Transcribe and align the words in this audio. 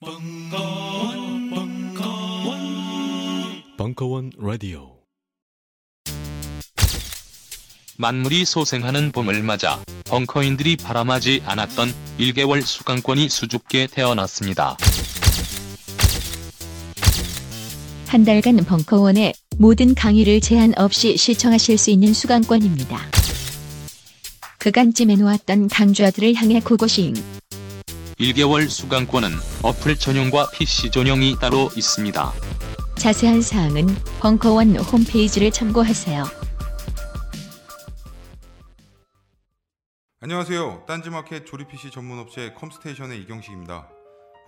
벙커원, 0.00 1.50
벙커원, 1.50 2.58
벙커원 3.76 4.30
라디오. 4.38 4.98
만물이 7.96 8.44
소생하는 8.44 9.10
봄을 9.10 9.42
맞아 9.42 9.82
벙커인들이 10.04 10.76
바람하지 10.76 11.42
않았던 11.44 11.92
1개월 12.20 12.62
수강권이 12.62 13.28
수줍게 13.28 13.88
태어났습니다. 13.88 14.76
한 18.06 18.24
달간 18.24 18.56
벙커원의 18.58 19.34
모든 19.56 19.96
강의를 19.96 20.40
제한 20.40 20.74
없이 20.76 21.16
시청하실 21.16 21.76
수 21.76 21.90
있는 21.90 22.14
수강권입니다. 22.14 23.00
그간 24.58 24.94
찜해놓았던 24.94 25.66
강좌들을 25.66 26.34
향해 26.36 26.60
고고싱. 26.60 27.14
1개월 28.18 28.68
수강권은 28.68 29.30
어플 29.62 29.96
전용과 29.96 30.50
PC 30.50 30.90
전용이 30.90 31.36
따로 31.40 31.70
있습니다. 31.76 32.32
자세한 32.96 33.42
사항은 33.42 33.86
벙커원 34.20 34.76
홈페이지를 34.76 35.52
참고하세요. 35.52 36.24
안녕하세요. 40.20 40.84
딴지마켓 40.88 41.46
조립 41.46 41.68
PC 41.68 41.92
전문 41.92 42.18
업체 42.18 42.52
컴스테이션의 42.54 43.20
이경식입니다. 43.22 43.88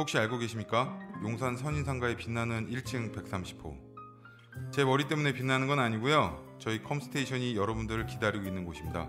혹시 0.01 0.19
알고 0.19 0.39
계십니까? 0.39 0.99
용산 1.23 1.57
선인상가에 1.57 2.17
빛나는 2.17 2.71
1층 2.71 3.15
130호. 3.15 3.77
제 4.73 4.85
머리 4.85 5.07
때문에 5.07 5.33
빛나는 5.33 5.69
건 5.69 5.79
아니고요. 5.79 6.59
저희 6.59 6.83
컴스테이션이 6.83 7.55
여러분들을 7.55 8.07
기다리고 8.07 8.47
있는 8.47 8.65
곳입니다. 8.65 9.09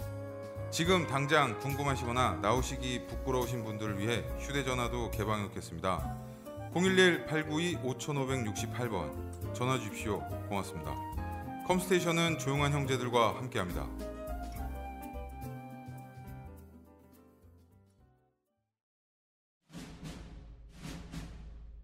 지금 0.71 1.05
당장 1.05 1.59
궁금하시거나 1.59 2.39
나오시기 2.41 3.05
부끄러우신 3.07 3.65
분들을 3.65 3.99
위해 3.99 4.23
휴대전화도 4.39 5.11
개방해 5.11 5.43
놓겠습니다. 5.43 6.17
011-892-5568번 6.73 9.53
전화 9.53 9.77
주십시오. 9.77 10.21
고맙습니다. 10.47 10.95
컴스테이션은 11.67 12.39
조용한 12.39 12.71
형제들과 12.71 13.35
함께합니다. 13.35 13.85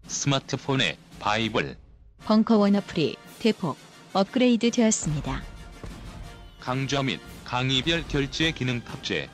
스마트폰의 0.06 0.96
바이블, 1.20 1.76
벙커원 2.24 2.74
어플이 2.76 3.16
대폭 3.38 3.76
업그레이드 4.14 4.70
되었습니다. 4.70 5.42
강좌 6.60 7.02
및 7.02 7.20
강의별 7.48 8.04
결제 8.08 8.50
기능 8.52 8.82
탑재, 8.82 9.26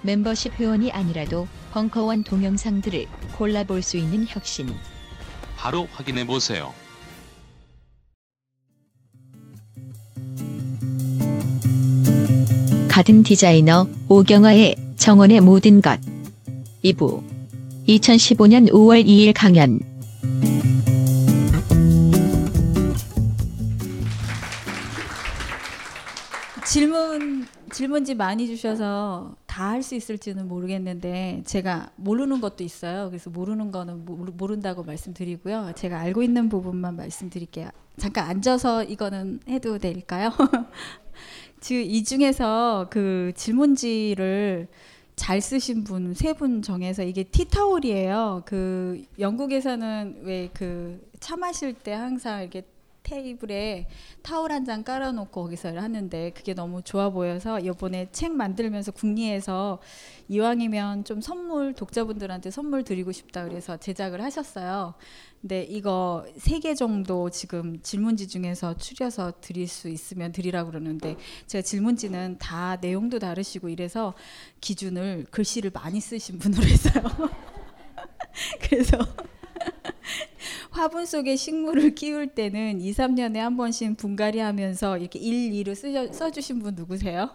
멤버십 0.00 0.54
회원이 0.54 0.90
아니라도 0.90 1.46
벙커원 1.72 2.24
동영상들을 2.24 3.04
골라볼 3.36 3.82
수 3.82 3.98
있는 3.98 4.24
혁신. 4.26 4.74
바로 5.54 5.86
확인해 5.92 6.26
보세요. 6.26 6.72
가든 12.88 13.24
디자이너 13.24 13.88
오경화의 14.08 14.76
정원의 14.96 15.42
모든 15.42 15.82
것 15.82 16.00
2부 16.82 17.22
2015년 17.86 18.70
5월 18.70 19.04
2일 19.04 19.34
강연 19.34 19.80
질문 26.74 27.46
질문지 27.70 28.14
많이 28.16 28.48
주셔서 28.48 29.36
다 29.46 29.68
할 29.70 29.82
수 29.84 29.94
있을지는 29.94 30.48
모르겠는데 30.48 31.42
제가 31.46 31.90
모르는 31.94 32.40
것도 32.40 32.64
있어요. 32.64 33.08
그래서 33.10 33.30
모르는 33.30 33.70
거는 33.70 34.04
모르, 34.04 34.32
모른다고 34.36 34.82
말씀드리고요. 34.82 35.72
제가 35.76 36.00
알고 36.00 36.24
있는 36.24 36.48
부분만 36.48 36.96
말씀드릴게요. 36.96 37.68
잠깐 37.96 38.28
앉아서 38.28 38.82
이거는 38.82 39.38
해도 39.48 39.78
될까요? 39.78 40.30
이 41.70 42.02
중에서 42.02 42.88
그 42.90 43.30
질문지를 43.36 44.66
잘 45.14 45.40
쓰신 45.40 45.84
분세분 45.84 46.62
정해서 46.62 47.04
이게 47.04 47.22
티타올이에요. 47.22 48.42
그 48.46 49.04
영국에서는 49.20 50.22
왜 50.24 50.48
그 50.52 51.00
차 51.24 51.38
마실 51.38 51.72
때 51.72 51.92
항상 51.94 52.42
이렇게 52.42 52.62
테이블에 53.04 53.86
타올 54.22 54.50
한 54.50 54.64
장 54.64 54.82
깔아놓고 54.82 55.42
거기서 55.42 55.76
하는데 55.76 56.30
그게 56.30 56.54
너무 56.54 56.80
좋아 56.82 57.10
보여서 57.10 57.60
이번에 57.60 58.08
책 58.12 58.32
만들면서 58.32 58.92
국리에서 58.92 59.78
이왕이면 60.28 61.04
좀 61.04 61.20
선물 61.20 61.74
독자분들한테 61.74 62.50
선물 62.50 62.82
드리고 62.82 63.12
싶다 63.12 63.44
그래서 63.44 63.76
제작을 63.76 64.22
하셨어요. 64.22 64.94
근데 65.42 65.62
이거 65.64 66.24
세 66.38 66.58
개 66.60 66.74
정도 66.74 67.28
지금 67.28 67.78
질문지 67.82 68.26
중에서 68.28 68.74
추려서 68.78 69.34
드릴 69.42 69.68
수 69.68 69.90
있으면 69.90 70.32
드리라고 70.32 70.70
그러는데 70.70 71.16
제가 71.46 71.60
질문지는 71.60 72.38
다 72.38 72.76
내용도 72.80 73.18
다르시고 73.18 73.68
이래서 73.68 74.14
기준을 74.62 75.26
글씨를 75.30 75.70
많이 75.74 76.00
쓰신 76.00 76.38
분으로 76.38 76.62
했어요. 76.64 77.04
그래서 78.62 78.96
화분 80.74 81.06
속에 81.06 81.36
식물을 81.36 81.94
키울 81.96 82.28
때는 82.34 82.80
2, 82.80 82.92
3년에 82.92 83.36
한 83.36 83.56
번씩 83.56 83.96
분갈이 83.96 84.38
하면서 84.40 84.98
이렇게 84.98 85.18
1, 85.18 85.52
2로 85.64 85.74
쓰, 85.74 86.12
써주신 86.12 86.58
분 86.60 86.74
누구세요? 86.74 87.30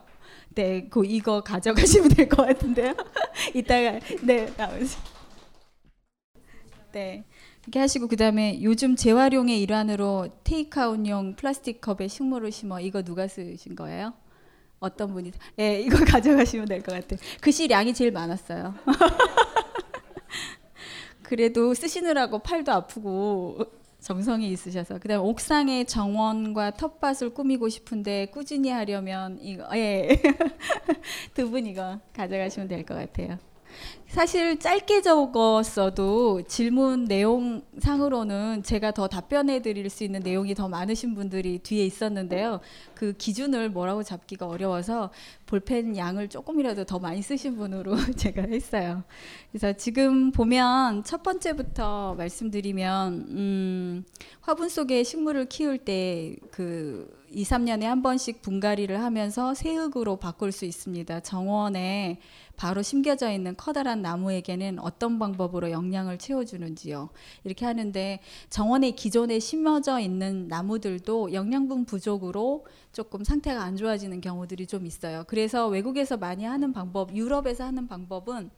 네, 0.55 0.87
그 0.89 1.05
이거 1.05 1.41
가져가시면 1.41 2.09
될 2.09 2.27
것 2.29 2.45
같은데요. 2.45 2.93
이따가 3.55 3.99
네 4.23 4.51
나오세요. 4.57 5.01
네. 6.91 7.23
이렇게 7.63 7.79
하시고 7.79 8.07
그다음에 8.07 8.59
요즘 8.63 8.95
재활용의 8.95 9.61
일환으로 9.61 10.29
테이크아웃용 10.43 11.35
플라스틱 11.35 11.81
컵에 11.81 12.07
식물을 12.07 12.51
심어 12.51 12.79
이거 12.79 13.03
누가 13.03 13.27
쓰신 13.27 13.75
거예요? 13.75 14.13
어떤 14.79 15.13
분이? 15.13 15.31
예, 15.59 15.69
네, 15.69 15.81
이거 15.81 15.97
가져가시면 16.05 16.67
될 16.67 16.81
것 16.81 16.93
같아요. 16.93 17.19
글씨량이 17.41 17.93
제일 17.93 18.11
많았어요. 18.11 18.73
그래도 21.29 21.75
쓰시느라고 21.75 22.39
팔도 22.39 22.71
아프고 22.71 23.59
정성이 24.01 24.49
있으셔서 24.49 24.97
그다음 24.97 25.19
에 25.19 25.23
옥상에 25.23 25.83
정원과 25.83 26.71
텃밭을 26.71 27.35
꾸미고 27.35 27.69
싶은데 27.69 28.25
꾸준히 28.31 28.71
하려면 28.71 29.37
이거 29.39 29.63
예두 29.77 31.51
분 31.51 31.67
이거 31.67 31.99
가져가시면 32.13 32.67
될 32.67 32.83
것 32.83 32.95
같아요. 32.95 33.37
사실 34.07 34.57
짧게 34.57 35.03
적었어도 35.03 36.41
질문 36.47 37.05
내용 37.05 37.61
상으로는 37.77 38.63
제가 38.63 38.91
더 38.91 39.07
답변해 39.07 39.61
드릴 39.61 39.87
수 39.89 40.03
있는 40.03 40.21
내용이 40.21 40.55
더 40.55 40.67
많으신 40.67 41.13
분들이 41.13 41.59
뒤에 41.59 41.85
있었는데요. 41.85 42.59
그 42.95 43.13
기준을 43.13 43.69
뭐라고 43.69 44.01
잡기가 44.01 44.47
어려워서 44.47 45.11
볼펜 45.45 45.95
양을 45.95 46.29
조금이라도 46.29 46.85
더 46.85 46.97
많이 46.97 47.21
쓰신 47.21 47.55
분으로 47.55 47.95
제가 48.17 48.41
했어요. 48.43 49.03
그래서 49.51 49.73
지금 49.73 50.31
보면 50.31 51.03
첫 51.03 51.21
번째부터 51.21 52.15
말씀드리면 52.15 53.13
음, 53.29 54.05
화분 54.41 54.69
속에 54.69 55.03
식물을 55.03 55.45
키울 55.45 55.77
때그 55.77 57.18
2, 57.31 57.43
3년에 57.43 57.83
한 57.83 58.01
번씩 58.01 58.41
분갈이를 58.41 59.01
하면서 59.01 59.53
새흙으로 59.53 60.17
바꿀 60.17 60.51
수 60.51 60.65
있습니다. 60.65 61.19
정원에 61.21 62.19
바로 62.55 62.81
심겨져 62.81 63.31
있는 63.31 63.55
커다란 63.55 64.01
나무에게는 64.01 64.79
어떤 64.79 65.17
방법으로 65.17 65.71
영양을 65.71 66.17
채워주는지요. 66.17 67.09
이렇게 67.43 67.65
하는데 67.65 68.19
정원에 68.49 68.91
기존에 68.91 69.39
심어져 69.39 69.99
있는 69.99 70.47
나무들도 70.47 71.33
영양분 71.33 71.85
부족으로 71.85 72.65
조금 72.91 73.23
상태가 73.23 73.61
안 73.61 73.77
좋아지는 73.77 74.19
경우들이 74.21 74.67
좀 74.67 74.85
있어요. 74.85 75.23
그래서 75.27 75.67
외국에서 75.67 76.17
많이 76.17 76.43
하는 76.43 76.73
방법, 76.73 77.15
유럽에서 77.15 77.63
하는 77.63 77.87
방법은 77.87 78.49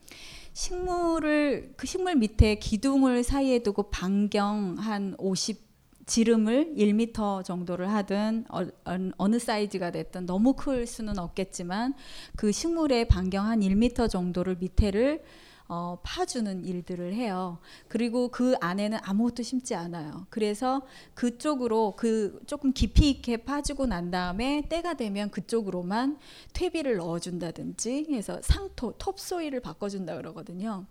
식물을 0.53 1.73
그 1.77 1.87
식물 1.87 2.15
밑에 2.15 2.55
기둥을 2.55 3.23
사이에 3.23 3.59
두고 3.59 3.83
반경 3.83 4.77
한 4.79 5.15
50. 5.17 5.70
지름을 6.11 6.73
1m 6.75 7.45
정도를 7.45 7.89
하든 7.89 8.43
어, 8.49 9.27
느 9.29 9.39
사이즈가 9.39 9.91
됐든 9.91 10.25
너무 10.25 10.55
클 10.55 10.85
수는 10.85 11.17
없겠지만 11.17 11.93
그 12.35 12.51
식물의 12.51 13.07
반경 13.07 13.45
한 13.45 13.61
1m 13.61 14.09
정도를 14.09 14.57
밑에를 14.59 15.23
어, 15.69 15.99
파주는 16.03 16.65
일들을 16.65 17.13
해요. 17.13 17.59
그리고 17.87 18.27
그 18.27 18.55
안에는 18.59 18.97
아무것도 19.01 19.41
심지 19.43 19.73
않아요. 19.73 20.27
그래서 20.29 20.81
그쪽으로 21.13 21.93
그 21.95 22.41
조금 22.45 22.73
깊이 22.73 23.09
있게 23.09 23.37
파주고 23.37 23.85
난 23.85 24.11
다음에 24.11 24.63
때가 24.67 24.95
되면 24.95 25.31
그쪽으로만 25.31 26.17
퇴비를 26.51 26.97
넣어준다든지 26.97 28.07
해서 28.09 28.41
상토 28.41 28.95
톱소일을 28.97 29.61
바꿔준다 29.61 30.17
그러거든요. 30.17 30.87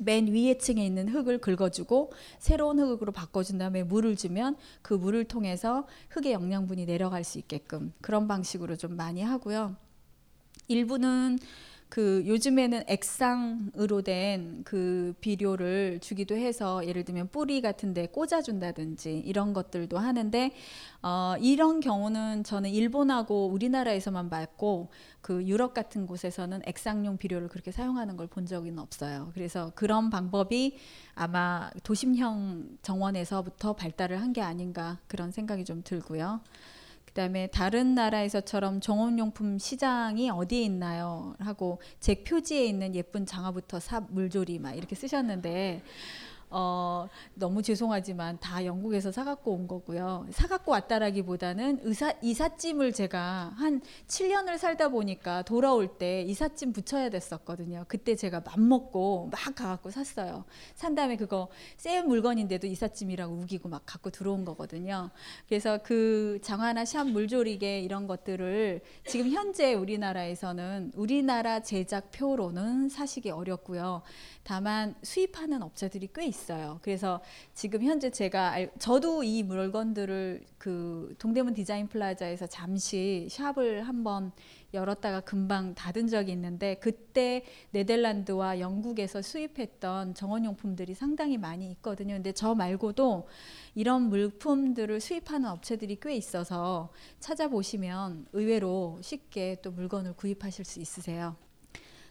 맨 0.00 0.26
위에 0.26 0.58
층에 0.58 0.84
있는 0.84 1.08
흙을 1.08 1.38
긁어주고 1.38 2.12
새로운 2.38 2.80
흙으로 2.80 3.12
바꿔준 3.12 3.58
다음에 3.58 3.82
물을 3.82 4.16
주면 4.16 4.56
그 4.82 4.94
물을 4.94 5.24
통해서 5.24 5.86
흙의 6.10 6.32
영양분이 6.32 6.86
내려갈 6.86 7.24
수 7.24 7.38
있게끔 7.38 7.92
그런 8.00 8.26
방식으로 8.28 8.76
좀 8.76 8.96
많이 8.96 9.22
하고요. 9.22 9.76
일부는 10.68 11.38
그 11.90 12.22
요즘에는 12.24 12.84
액상으로 12.86 14.02
된 14.02 14.62
그 14.64 15.14
비료를 15.20 15.98
주기도 16.00 16.36
해서 16.36 16.86
예를 16.86 17.04
들면 17.04 17.28
뿌리 17.30 17.60
같은데 17.60 18.06
꽂아준다든지 18.06 19.18
이런 19.26 19.52
것들도 19.52 19.98
하는데 19.98 20.52
어, 21.02 21.34
이런 21.40 21.80
경우는 21.80 22.44
저는 22.44 22.70
일본하고 22.70 23.48
우리나라에서만 23.48 24.30
봤고 24.30 24.90
그 25.20 25.44
유럽 25.46 25.74
같은 25.74 26.06
곳에서는 26.06 26.62
액상용 26.64 27.18
비료를 27.18 27.48
그렇게 27.48 27.70
사용하는 27.72 28.16
걸 28.16 28.26
본 28.30 28.46
적은 28.46 28.78
없어요. 28.78 29.30
그래서 29.34 29.72
그런 29.74 30.08
방법이 30.10 30.78
아마 31.14 31.70
도심형 31.82 32.78
정원에서부터 32.82 33.74
발달을 33.74 34.20
한 34.20 34.32
게 34.32 34.40
아닌가 34.42 34.98
그런 35.08 35.32
생각이 35.32 35.64
좀 35.64 35.82
들고요. 35.82 36.40
그다음에 37.06 37.48
다른 37.48 37.96
나라에서처럼 37.96 38.80
정원용품 38.80 39.58
시장이 39.58 40.30
어디에 40.30 40.62
있나요? 40.62 41.34
하고 41.40 41.80
제 41.98 42.22
표지에 42.22 42.64
있는 42.64 42.94
예쁜 42.94 43.26
장화부터 43.26 43.80
삽 43.80 44.06
물조리 44.10 44.60
막 44.60 44.74
이렇게 44.74 44.94
쓰셨는데 44.94 45.82
어, 46.50 47.08
너무 47.34 47.62
죄송하지만 47.62 48.38
다 48.40 48.64
영국에서 48.64 49.12
사갖고 49.12 49.52
온 49.52 49.68
거고요. 49.68 50.26
사갖고 50.30 50.72
왔다라기보다는 50.72 51.80
의사, 51.82 52.12
이삿짐을 52.20 52.92
제가 52.92 53.52
한 53.56 53.80
7년을 54.08 54.58
살다 54.58 54.88
보니까 54.88 55.42
돌아올 55.42 55.98
때 55.98 56.22
이삿짐 56.22 56.72
붙여야 56.72 57.10
됐었거든요. 57.10 57.84
그때 57.86 58.16
제가 58.16 58.40
맘먹고 58.40 59.28
막 59.30 59.54
가갖고 59.54 59.90
샀어요. 59.90 60.44
산 60.74 60.96
다음에 60.96 61.16
그거 61.16 61.48
새 61.76 62.02
물건인데도 62.02 62.66
이삿짐이라고 62.66 63.32
우기고 63.34 63.68
막 63.68 63.82
갖고 63.86 64.10
들어온 64.10 64.44
거거든요. 64.44 65.10
그래서 65.48 65.78
그 65.84 66.40
장화나 66.42 66.84
샵 66.84 67.04
물조리개 67.04 67.80
이런 67.80 68.08
것들을 68.08 68.80
지금 69.06 69.30
현재 69.30 69.74
우리나라에서는 69.74 70.92
우리나라 70.96 71.60
제작표로는 71.60 72.88
사시기 72.88 73.30
어렵고요. 73.30 74.02
다만 74.42 74.94
수입하는 75.02 75.62
업체들이 75.62 76.08
꽤 76.14 76.26
있어요. 76.26 76.78
그래서 76.82 77.20
지금 77.54 77.82
현재 77.82 78.10
제가 78.10 78.50
알, 78.50 78.70
저도 78.78 79.22
이 79.22 79.42
물건들을 79.42 80.44
그 80.58 81.14
동대문 81.18 81.54
디자인 81.54 81.86
플라자에서 81.88 82.46
잠시 82.46 83.28
shop을 83.30 83.86
한번 83.86 84.32
열었다가 84.72 85.20
금방 85.20 85.74
닫은 85.74 86.06
적이 86.06 86.32
있는데 86.32 86.76
그때 86.76 87.44
네덜란드와 87.70 88.60
영국에서 88.60 89.20
수입했던 89.20 90.14
정원용품들이 90.14 90.94
상당히 90.94 91.38
많이 91.38 91.70
있거든요. 91.72 92.14
근데 92.14 92.32
저 92.32 92.54
말고도 92.54 93.28
이런 93.74 94.02
물품들을 94.08 95.00
수입하는 95.00 95.48
업체들이 95.48 95.98
꽤 96.00 96.14
있어서 96.16 96.90
찾아보시면 97.20 98.26
의외로 98.32 98.98
쉽게 99.02 99.58
또 99.62 99.70
물건을 99.70 100.14
구입하실 100.14 100.64
수 100.64 100.80
있으세요. 100.80 101.36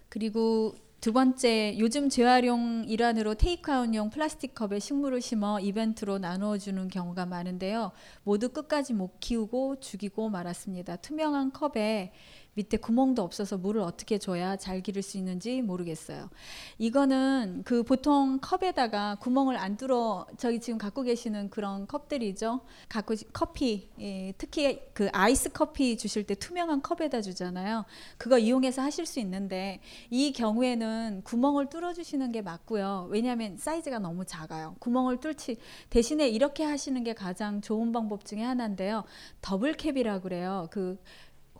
그리고 0.09 0.75
두 1.01 1.13
번째, 1.13 1.77
요즘 1.79 2.09
재활용 2.09 2.83
일환으로 2.85 3.35
테이크아웃용 3.35 4.09
플라스틱 4.09 4.53
컵에 4.53 4.79
식물을 4.79 5.21
심어 5.21 5.57
이벤트로 5.57 6.17
나누어 6.17 6.57
주는 6.57 6.89
경우가 6.89 7.25
많은데요. 7.25 7.93
모두 8.23 8.49
끝까지 8.49 8.93
못 8.93 9.17
키우고 9.21 9.79
죽이고 9.79 10.29
말았습니다. 10.29 10.97
투명한 10.97 11.53
컵에 11.53 12.11
밑에 12.53 12.77
구멍도 12.77 13.21
없어서 13.21 13.57
물을 13.57 13.81
어떻게 13.81 14.17
줘야 14.17 14.55
잘 14.57 14.81
기를 14.81 15.01
수 15.01 15.17
있는지 15.17 15.61
모르겠어요. 15.61 16.29
이거는 16.77 17.63
그 17.65 17.83
보통 17.83 18.39
컵에다가 18.41 19.15
구멍을 19.15 19.57
안 19.57 19.77
뚫어 19.77 20.27
저기 20.37 20.59
지금 20.59 20.77
갖고 20.77 21.03
계시는 21.03 21.49
그런 21.49 21.87
컵들이죠. 21.87 22.61
갖고 22.89 23.15
커피 23.33 23.89
예, 23.99 24.33
특히 24.37 24.81
그 24.93 25.09
아이스 25.13 25.51
커피 25.51 25.97
주실 25.97 26.25
때 26.25 26.35
투명한 26.35 26.81
컵에다 26.81 27.21
주잖아요. 27.21 27.85
그거 28.17 28.37
이용해서 28.37 28.81
하실 28.81 29.05
수 29.05 29.19
있는데 29.19 29.79
이 30.09 30.33
경우에는 30.33 31.21
구멍을 31.23 31.69
뚫어 31.69 31.93
주시는 31.93 32.31
게 32.31 32.41
맞고요. 32.41 33.07
왜냐하면 33.09 33.57
사이즈가 33.57 33.99
너무 33.99 34.25
작아요. 34.25 34.75
구멍을 34.79 35.19
뚫지 35.19 35.57
대신에 35.89 36.27
이렇게 36.27 36.63
하시는 36.63 37.03
게 37.03 37.13
가장 37.13 37.61
좋은 37.61 37.91
방법 37.91 38.25
중에 38.25 38.41
하나인데요. 38.41 39.03
더블 39.41 39.73
캡이라고 39.73 40.21
그래요. 40.21 40.67
그 40.71 40.97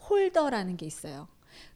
홀더라는 0.09 0.77
게 0.77 0.85
있어요. 0.85 1.27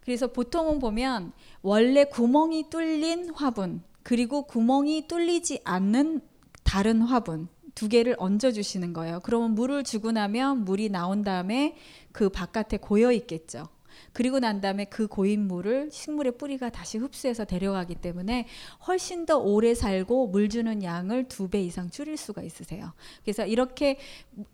그래서 0.01 0.27
보통은 0.27 0.79
보면 0.79 1.33
원래 1.61 2.05
구멍이 2.05 2.69
뚫린 2.69 3.31
화분 3.33 3.81
그리고 4.03 4.43
구멍이 4.43 5.07
뚫리지 5.07 5.61
않는 5.63 6.21
다른 6.63 7.01
화분 7.01 7.47
두 7.75 7.89
개를 7.89 8.15
얹어 8.19 8.51
주시는 8.51 8.93
거예요. 8.93 9.19
그러면 9.23 9.55
물을 9.55 9.83
주고 9.83 10.11
나면 10.11 10.65
물이 10.65 10.89
나온 10.89 11.23
다음에 11.23 11.75
그 12.11 12.29
바깥에 12.29 12.77
고여 12.77 13.11
있겠죠. 13.13 13.67
그리고 14.13 14.39
난 14.39 14.61
다음에 14.61 14.85
그 14.85 15.07
고인물을 15.07 15.89
식물의 15.91 16.37
뿌리가 16.37 16.69
다시 16.69 16.97
흡수해서 16.97 17.45
데려가기 17.45 17.95
때문에 17.95 18.47
훨씬 18.87 19.25
더 19.25 19.37
오래 19.39 19.73
살고 19.75 20.27
물 20.27 20.49
주는 20.49 20.81
양을 20.83 21.27
두 21.27 21.47
배 21.49 21.61
이상 21.61 21.89
줄일 21.89 22.15
수가 22.17 22.41
있으세요. 22.41 22.93
그래서 23.23 23.45
이렇게 23.45 23.97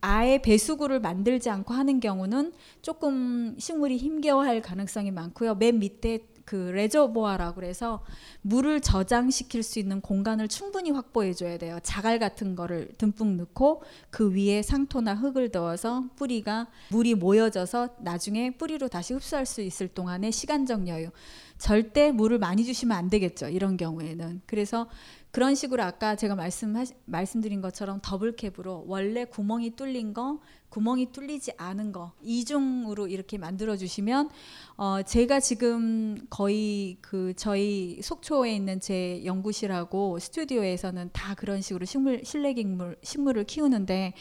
아예 0.02 0.40
배수구를 0.42 1.00
만들지 1.00 1.50
않고 1.50 1.74
하는 1.74 2.00
경우는 2.00 2.52
조금 2.82 3.56
식물이 3.60 3.98
힘겨워할 3.98 4.62
가능성이 4.62 5.12
많고요. 5.12 5.56
맨 5.56 5.80
밑에 5.80 6.20
그 6.50 6.56
레저보아라고 6.56 7.54
그래서 7.54 8.04
물을 8.42 8.82
저장시킬 8.82 9.62
수 9.62 9.78
있는 9.78 10.02
공간을 10.02 10.48
충분히 10.48 10.90
확보해 10.90 11.32
줘야 11.36 11.60
돼요. 11.60 11.78
자갈 11.84 12.18
같은 12.18 12.56
거를 12.56 12.90
듬뿍 12.98 13.36
넣고 13.36 13.84
그 14.10 14.34
위에 14.34 14.64
상토나 14.64 15.14
흙을 15.14 15.52
넣어서 15.54 16.06
뿌리가 16.16 16.66
물이 16.90 17.14
모여져서 17.14 17.90
나중에 18.00 18.50
뿌리로 18.58 18.88
다시 18.88 19.14
흡수할 19.14 19.46
수 19.46 19.62
있을 19.62 19.90
동안의 19.90 20.32
시간적 20.32 20.88
여유. 20.88 21.12
절대 21.60 22.12
물을 22.12 22.40
많이 22.40 22.66
주시면 22.66 22.98
안 22.98 23.12
되겠죠. 23.12 23.50
이런 23.50 23.78
경우에는. 23.78 24.42
그래서 24.48 24.90
그런 25.32 25.54
식으로 25.54 25.84
아까 25.84 26.16
제가 26.16 26.36
말씀하, 26.36 26.86
말씀드린 27.06 27.62
것처럼 27.62 28.00
더블 28.02 28.36
캡으로 28.36 28.86
원래 28.88 29.26
구멍이 29.26 29.76
뚫린 29.76 30.14
거, 30.14 30.40
구멍이 30.70 31.12
뚫리지 31.12 31.54
않은 31.58 31.92
거 31.92 32.14
이중으로 32.22 33.08
이렇게 33.08 33.38
만들어 33.38 33.76
주시면 33.76 34.30
어 34.78 35.02
제가 35.04 35.40
지금 35.40 36.18
거의 36.30 36.98
그 37.02 37.34
저희 37.36 38.00
속초에 38.02 38.56
있는 38.56 38.80
제 38.80 39.24
연구실하고 39.26 40.20
스튜디오에서는 40.20 41.10
다 41.12 41.34
그런 41.36 41.62
식으로 41.62 41.86
식물 41.86 42.22
실내 42.24 42.54
식물 42.56 42.98
식물을 43.02 43.44
키우는데 43.46 44.14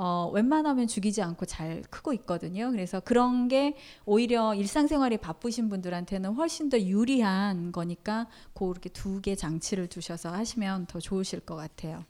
어, 0.00 0.30
웬만하면 0.32 0.86
죽이지 0.86 1.22
않고 1.22 1.44
잘 1.46 1.82
크고 1.90 2.12
있거든요. 2.14 2.70
그래서 2.70 3.00
그런 3.00 3.48
게 3.48 3.74
오히려 4.06 4.54
일상생활이 4.54 5.18
바쁘신 5.18 5.68
분들한테는 5.68 6.34
훨씬 6.34 6.68
더 6.68 6.80
유리한 6.80 7.72
거니까 7.72 8.28
그렇게 8.54 8.88
두 8.90 9.20
개 9.20 9.34
장치를 9.34 9.88
두셔서 9.88 10.30
하시면 10.30 10.86
더 10.86 11.00
좋으실 11.00 11.40
것 11.40 11.56
같아요. 11.56 12.04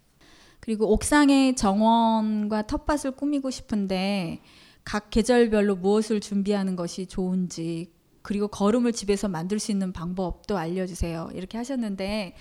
그리고 0.61 0.93
옥상에 0.93 1.55
정원과 1.55 2.67
텃밭을 2.67 3.13
꾸미고 3.13 3.51
싶은데 3.51 4.43
각 4.85 5.09
계절별로 5.09 5.77
무엇을 5.77 6.21
준비하는 6.21 6.77
것이 6.77 7.07
좋은지 7.07 7.91
그리고 8.21 8.49
거름을 8.49 8.93
집에서 8.93 9.29
만들 9.29 9.59
수 9.59 9.73
있는 9.73 9.95
방법도 9.95 10.59
알려주세요. 10.59 11.31
이렇게 11.33 11.57
하셨는데 11.57 12.35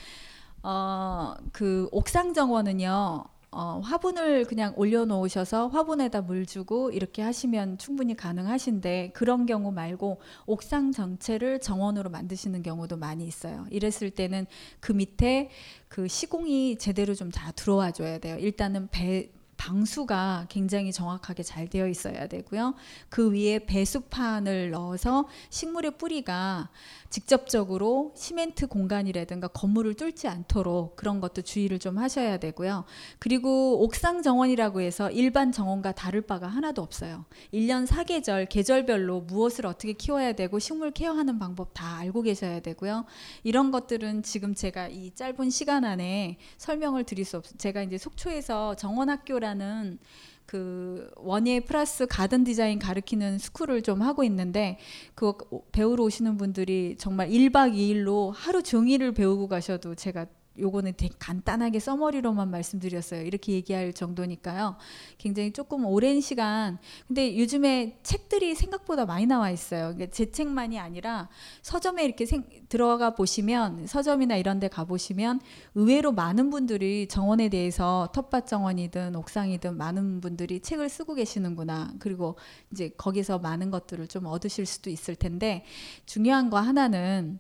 어, 0.64 1.36
그 1.54 1.88
옥상 1.94 2.34
정원은요. 2.34 3.24
어, 3.50 3.80
화분을 3.80 4.46
그냥 4.46 4.74
올려놓으셔서 4.76 5.70
화분에다 5.70 6.22
물 6.22 6.46
주고 6.46 6.92
이렇게 6.92 7.22
하시면 7.22 7.78
충분히 7.78 8.16
가능하신데 8.16 9.12
그런 9.14 9.46
경우 9.46 9.72
말고 9.72 10.20
옥상 10.46 10.92
전체를 10.92 11.60
정원으로 11.60 12.10
만드시는 12.10 12.62
경우도 12.62 12.98
많이 12.98 13.26
있어요. 13.26 13.66
이랬을 13.72 14.12
때는 14.12 14.46
그 14.80 14.92
밑에 14.92 15.50
그 15.88 16.08
시공이 16.08 16.78
제대로 16.78 17.14
좀 17.16 17.32
다 17.32 17.52
들어와 17.52 17.92
줘야 17.92 18.18
돼요. 18.20 18.38
일단은 18.38 18.88
배 18.92 19.30
방수가 19.58 20.46
굉장히 20.50 20.92
정확하게 20.92 21.44
잘 21.44 21.68
되어 21.68 21.88
있어야 21.88 22.28
되고요. 22.28 22.76
그 23.10 23.32
위에 23.32 23.60
배수판을 23.66 24.72
넣어서 24.72 25.28
식물의 25.50 25.98
뿌리가 25.98 26.70
직접적으로 27.10 28.14
시멘트 28.16 28.68
공간이라든가 28.68 29.48
건물을 29.48 29.96
뚫지 29.96 30.28
않도록 30.28 30.96
그런 30.96 31.20
것도 31.20 31.42
주의를 31.42 31.80
좀 31.80 31.98
하셔야 31.98 32.38
되고요. 32.38 32.86
그리고 33.20 33.82
옥상 33.84 34.22
정원이라고 34.22 34.82
해서 34.82 35.10
일반 35.10 35.52
정원과 35.52 35.94
다를 35.94 36.22
바가 36.22 36.48
하나도 36.48 36.82
없어요. 36.82 37.26
1년 37.54 37.88
4계절 37.88 38.50
계절별로 38.50 39.22
무엇을 39.22 39.66
어떻게 39.66 39.94
키워야 39.94 40.34
되고 40.34 40.60
식물 40.60 40.92
케어하는 40.92 41.40
방법 41.40 41.74
다 41.74 41.98
알고 41.98 42.22
계셔야 42.24 42.60
되고요. 42.60 43.06
이런 43.44 43.72
것들은 43.72 44.24
지금 44.24 44.54
제가 44.54 44.90
이 44.90 45.12
짧은 45.16 45.50
시간 45.50 45.86
안에 45.86 46.38
설명을 46.58 47.06
드릴 47.06 47.26
수 47.26 47.38
없. 47.38 47.46
제가 47.58 47.84
이제 47.84 47.98
속초에서 47.98 48.76
정원학교라 48.76 49.47
는 49.54 50.00
그 50.48 51.12
원예 51.18 51.60
플러스 51.60 52.08
가든 52.08 52.46
디자인 52.46 52.80
가르치는 52.80 53.38
스쿨을 53.38 53.82
좀 53.84 54.02
하고 54.02 54.24
있는데 54.24 54.80
그 55.14 55.34
배우러 55.74 56.06
오시는 56.06 56.38
분들이 56.38 56.96
정말 56.98 57.30
1박 57.30 57.74
2일로 57.76 58.32
하루 58.34 58.64
종일을 58.64 59.12
배우고 59.12 59.50
가셔도 59.50 59.94
제가 59.94 60.26
요거는 60.60 60.94
되게 60.98 61.14
간단하게 61.20 61.80
써머리로만 61.80 62.50
말씀드렸어요. 62.50 63.22
이렇게 63.22 63.54
얘기할 63.54 63.94
정도니까요. 63.94 64.76
굉장히 65.18 65.52
조금 65.52 65.86
오랜 65.86 66.22
시간. 66.22 66.78
근데 67.08 67.38
요즘에 67.38 68.00
책들이 68.04 68.56
생각보다 68.56 69.06
많이 69.06 69.26
나와 69.26 69.50
있어요. 69.50 69.96
제 70.12 70.32
책만이 70.32 70.80
아니라 70.80 71.30
서점에 71.62 72.04
이렇게 72.04 72.26
생, 72.26 72.44
들어가 72.70 73.16
보시면 73.16 73.88
서점이나 73.88 74.36
이런 74.36 74.60
데 74.60 74.68
가보시면 74.68 75.40
의외로 75.76 76.12
많은 76.12 76.50
분들이 76.50 77.08
정원에 77.08 77.50
대해서 77.50 78.10
텃밭 78.14 78.48
정원이든 78.48 79.16
옥상이든 79.16 79.78
많은 79.78 80.22
분들이 80.22 80.60
책을 80.60 80.90
쓰고 80.90 81.14
계시는구나. 81.16 81.94
그리고 82.00 82.38
이제 82.72 82.90
거기서 82.98 83.40
많은 83.40 83.72
것들을 83.72 84.08
좀 84.08 84.26
얻으실 84.26 84.66
수도 84.66 84.90
있을 84.90 85.16
텐데 85.16 85.66
중요한 86.06 86.50
거 86.50 86.60
하나는 86.60 87.40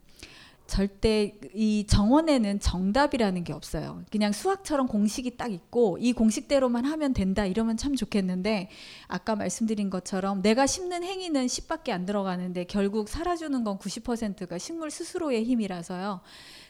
절대 0.68 1.40
이 1.54 1.86
정원에는 1.88 2.60
정답이라는 2.60 3.44
게 3.44 3.54
없어요. 3.54 4.04
그냥 4.12 4.32
수학처럼 4.32 4.88
공식이 4.88 5.38
딱 5.38 5.52
있고 5.52 5.98
이 6.00 6.14
공식대로만 6.14 6.86
하면 6.86 7.14
된다 7.14 7.46
이러면 7.46 7.78
참 7.78 7.96
좋겠는데 7.96 8.70
아까 9.08 9.36
말씀드린 9.36 9.90
것처럼 9.90 10.42
내가 10.42 10.68
심는 10.68 11.04
행위는 11.04 11.48
10밖에 11.48 11.92
안 11.92 12.06
들어가는데 12.06 12.66
결국 12.66 13.10
살아주는 13.10 13.64
건 13.64 13.78
90%가 13.80 14.58
식물 14.58 14.92
스스로의 14.92 15.46
힘이라서요. 15.46 16.22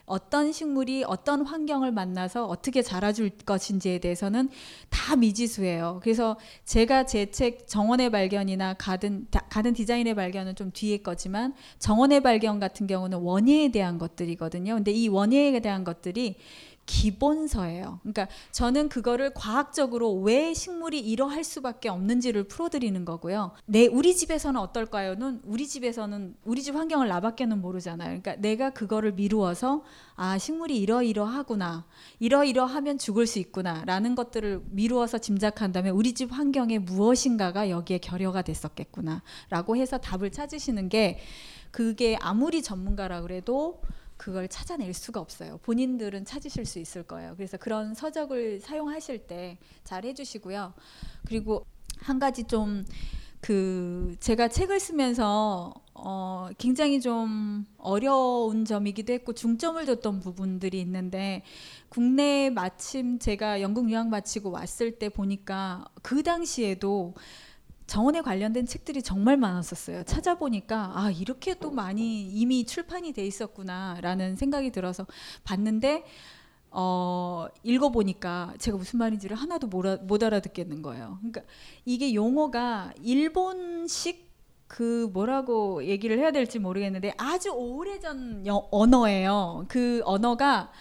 어떤 0.07 0.51
식물이 0.53 1.03
어떤 1.05 1.45
환경을 1.45 1.91
만나서 1.91 2.47
어떻게 2.47 2.81
자라줄 2.81 3.29
것인지에 3.45 3.99
대해서는 3.99 4.49
다 4.89 5.15
미지수예요. 5.15 5.99
그래서 6.01 6.37
제가 6.65 7.05
제 7.05 7.27
책 7.29 7.67
정원의 7.67 8.09
발견이나 8.09 8.73
가든 8.75 9.27
가든 9.49 9.73
디자인의 9.73 10.15
발견은 10.15 10.55
좀 10.55 10.71
뒤에 10.73 10.97
거지만 10.97 11.53
정원의 11.77 12.21
발견 12.21 12.59
같은 12.59 12.87
경우는 12.87 13.19
원예에 13.19 13.69
대한 13.69 13.99
것들이거든요. 13.99 14.75
근데 14.75 14.91
이 14.91 15.09
원예에 15.09 15.59
대한 15.59 15.83
것들이 15.83 16.37
기본서예요. 16.87 17.99
그러니까 18.01 18.27
저는 18.51 18.89
그거를 18.89 19.31
과학적으로 19.35 20.13
왜 20.15 20.53
식물이 20.53 20.99
이러할 20.99 21.43
수밖에 21.43 21.89
없는지를 21.89 22.45
풀어드리는 22.45 23.05
거고요. 23.05 23.51
내 23.65 23.85
우리 23.85 24.15
집에서는 24.15 24.59
어떨까요?는 24.59 25.41
우리 25.43 25.67
집에서는 25.67 26.35
우리 26.45 26.63
집 26.63 26.75
환경을 26.75 27.07
나밖에는 27.09 27.61
모르잖아요. 27.61 28.07
그러니까 28.07 28.35
내가 28.37 28.71
그거를 28.71 29.13
미루어서 29.13 29.83
아 30.15 30.37
식물이 30.37 30.79
이러이러하구나, 30.79 31.85
이러이러하면 32.19 32.97
죽을 32.97 33.27
수 33.27 33.37
있구나라는 33.39 34.15
것들을 34.15 34.63
미루어서 34.71 35.19
짐작한다면 35.19 35.93
우리 35.93 36.13
집 36.13 36.31
환경에 36.31 36.79
무엇인가가 36.79 37.69
여기에 37.69 37.99
결여가 37.99 38.41
됐었겠구나라고 38.41 39.75
해서 39.75 39.97
답을 39.97 40.31
찾으시는 40.31 40.89
게 40.89 41.19
그게 41.71 42.17
아무리 42.21 42.63
전문가라 42.63 43.21
그래도 43.21 43.81
그걸 44.17 44.47
찾아낼 44.47 44.93
수가 44.93 45.19
없어요. 45.19 45.59
본인들은 45.63 46.25
찾으실 46.25 46.65
수 46.65 46.79
있을 46.79 47.03
거예요. 47.03 47.35
그래서 47.35 47.57
그런 47.57 47.93
서적을 47.93 48.59
사용하실 48.59 49.27
때 49.27 49.57
잘 49.83 50.03
해주시고요. 50.03 50.73
그리고 51.25 51.65
한 52.01 52.19
가지 52.19 52.43
좀 52.43 52.83
그 53.41 54.15
제가 54.19 54.47
책을 54.47 54.79
쓰면서 54.79 55.73
어 55.93 56.49
굉장히 56.57 56.99
좀 56.99 57.65
어려운 57.77 58.65
점이기도 58.65 59.13
했고 59.13 59.33
중점을 59.33 59.85
뒀던 59.85 60.19
부분들이 60.19 60.81
있는데 60.81 61.43
국내에 61.89 62.49
마침 62.49 63.19
제가 63.19 63.61
영국 63.61 63.89
유학 63.89 64.09
마치고 64.09 64.51
왔을 64.51 64.97
때 64.99 65.09
보니까 65.09 65.85
그 66.01 66.23
당시에도 66.23 67.13
정원에 67.87 68.21
관련된 68.21 68.65
책들이 68.65 69.01
정말 69.01 69.37
많았었어요. 69.37 70.03
찾아보니까 70.03 70.91
아 70.93 71.09
이렇게 71.09 71.55
또 71.55 71.71
많이 71.71 72.23
이미 72.23 72.65
출판이 72.65 73.13
돼 73.13 73.25
있었구나라는 73.25 74.35
생각이 74.35 74.71
들어서 74.71 75.07
봤는데 75.45 76.03
어, 76.69 77.47
읽어보니까 77.63 78.53
제가 78.59 78.77
무슨 78.77 78.99
말인지를 78.99 79.37
하나도 79.37 79.67
못 79.67 80.23
알아듣겠는 80.23 80.81
거예요. 80.81 81.17
그러니까 81.19 81.41
이게 81.85 82.13
용어가 82.13 82.93
일본식 83.01 84.27
그 84.67 85.09
뭐라고 85.13 85.85
얘기를 85.85 86.19
해야 86.19 86.31
될지 86.31 86.59
모르겠는데 86.59 87.13
아주 87.17 87.51
오래전 87.51 88.45
언어예요. 88.69 89.65
그 89.69 90.01
언어가 90.03 90.71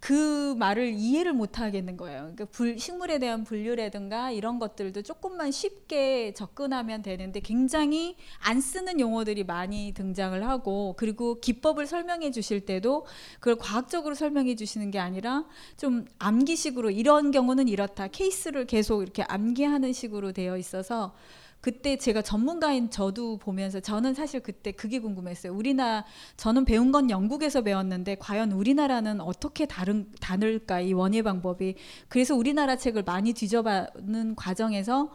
그 0.00 0.54
말을 0.54 0.92
이해를 0.94 1.32
못 1.32 1.58
하겠는 1.58 1.96
거예요. 1.96 2.20
그러니까 2.20 2.44
불, 2.46 2.78
식물에 2.78 3.18
대한 3.18 3.44
분류라든가 3.44 4.30
이런 4.30 4.58
것들도 4.58 5.02
조금만 5.02 5.50
쉽게 5.50 6.32
접근하면 6.34 7.02
되는데 7.02 7.40
굉장히 7.40 8.16
안 8.38 8.60
쓰는 8.60 9.00
용어들이 9.00 9.44
많이 9.44 9.92
등장을 9.94 10.46
하고 10.46 10.94
그리고 10.96 11.40
기법을 11.40 11.86
설명해 11.86 12.30
주실 12.30 12.60
때도 12.60 13.06
그걸 13.40 13.56
과학적으로 13.56 14.14
설명해 14.14 14.54
주시는 14.54 14.90
게 14.90 14.98
아니라 14.98 15.44
좀 15.76 16.06
암기식으로 16.18 16.90
이런 16.90 17.30
경우는 17.30 17.66
이렇다 17.68 18.08
케이스를 18.08 18.66
계속 18.66 19.02
이렇게 19.02 19.22
암기하는 19.24 19.92
식으로 19.92 20.32
되어 20.32 20.56
있어서 20.56 21.14
그때 21.60 21.96
제가 21.96 22.22
전문가인 22.22 22.90
저도 22.90 23.38
보면서 23.38 23.80
저는 23.80 24.14
사실 24.14 24.40
그때 24.40 24.72
그게 24.72 25.00
궁금했어요. 25.00 25.52
우리나라 25.52 26.04
저는 26.36 26.64
배운 26.64 26.92
건 26.92 27.10
영국에서 27.10 27.62
배웠는데 27.62 28.16
과연 28.16 28.52
우리나라는 28.52 29.20
어떻게 29.20 29.66
다른 29.66 30.10
다를까 30.20 30.80
이 30.80 30.92
원예 30.92 31.22
방법이 31.22 31.74
그래서 32.08 32.34
우리나라 32.34 32.76
책을 32.76 33.02
많이 33.02 33.32
뒤져봤는 33.32 34.36
과정에서 34.36 35.10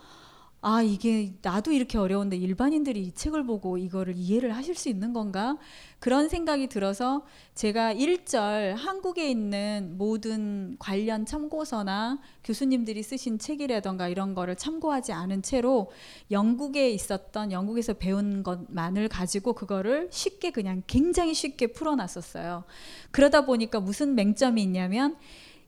아 0.66 0.82
이게 0.82 1.34
나도 1.42 1.74
이렇게 1.74 1.98
어려운데 1.98 2.38
일반인들이 2.38 3.02
이 3.02 3.12
책을 3.12 3.46
보고 3.46 3.78
이거를 3.78 4.14
이해를 4.16 4.56
하실 4.56 4.76
수 4.76 4.88
있는 4.88 5.12
건가? 5.12 5.58
그런 6.00 6.30
생각이 6.30 6.68
들어서 6.68 7.26
제가 7.54 7.92
일절 7.92 8.76
한국에 8.76 9.30
있는 9.30 9.96
모든 9.98 10.78
관련 10.80 11.26
참고서나 11.26 12.22
교수님들이 12.46 13.04
쓰신 13.04 13.40
책이라던가 13.40 14.08
이런 14.08 14.34
거를 14.34 14.56
참고하지 14.56 15.12
않은 15.12 15.42
채로 15.42 15.92
영국에 16.32 16.92
있었던 16.92 17.52
영국에서 17.52 17.96
배운 17.96 18.42
것만을 18.42 19.10
가지고 19.10 19.52
그거를 19.52 20.08
쉽게 20.14 20.52
그냥 20.52 20.82
굉장히 20.88 21.34
쉽게 21.34 21.74
풀어놨었어요. 21.74 22.64
그러다 23.12 23.46
보니까 23.46 23.82
무슨 23.82 24.16
맹점이 24.16 24.64
있냐면 24.64 25.18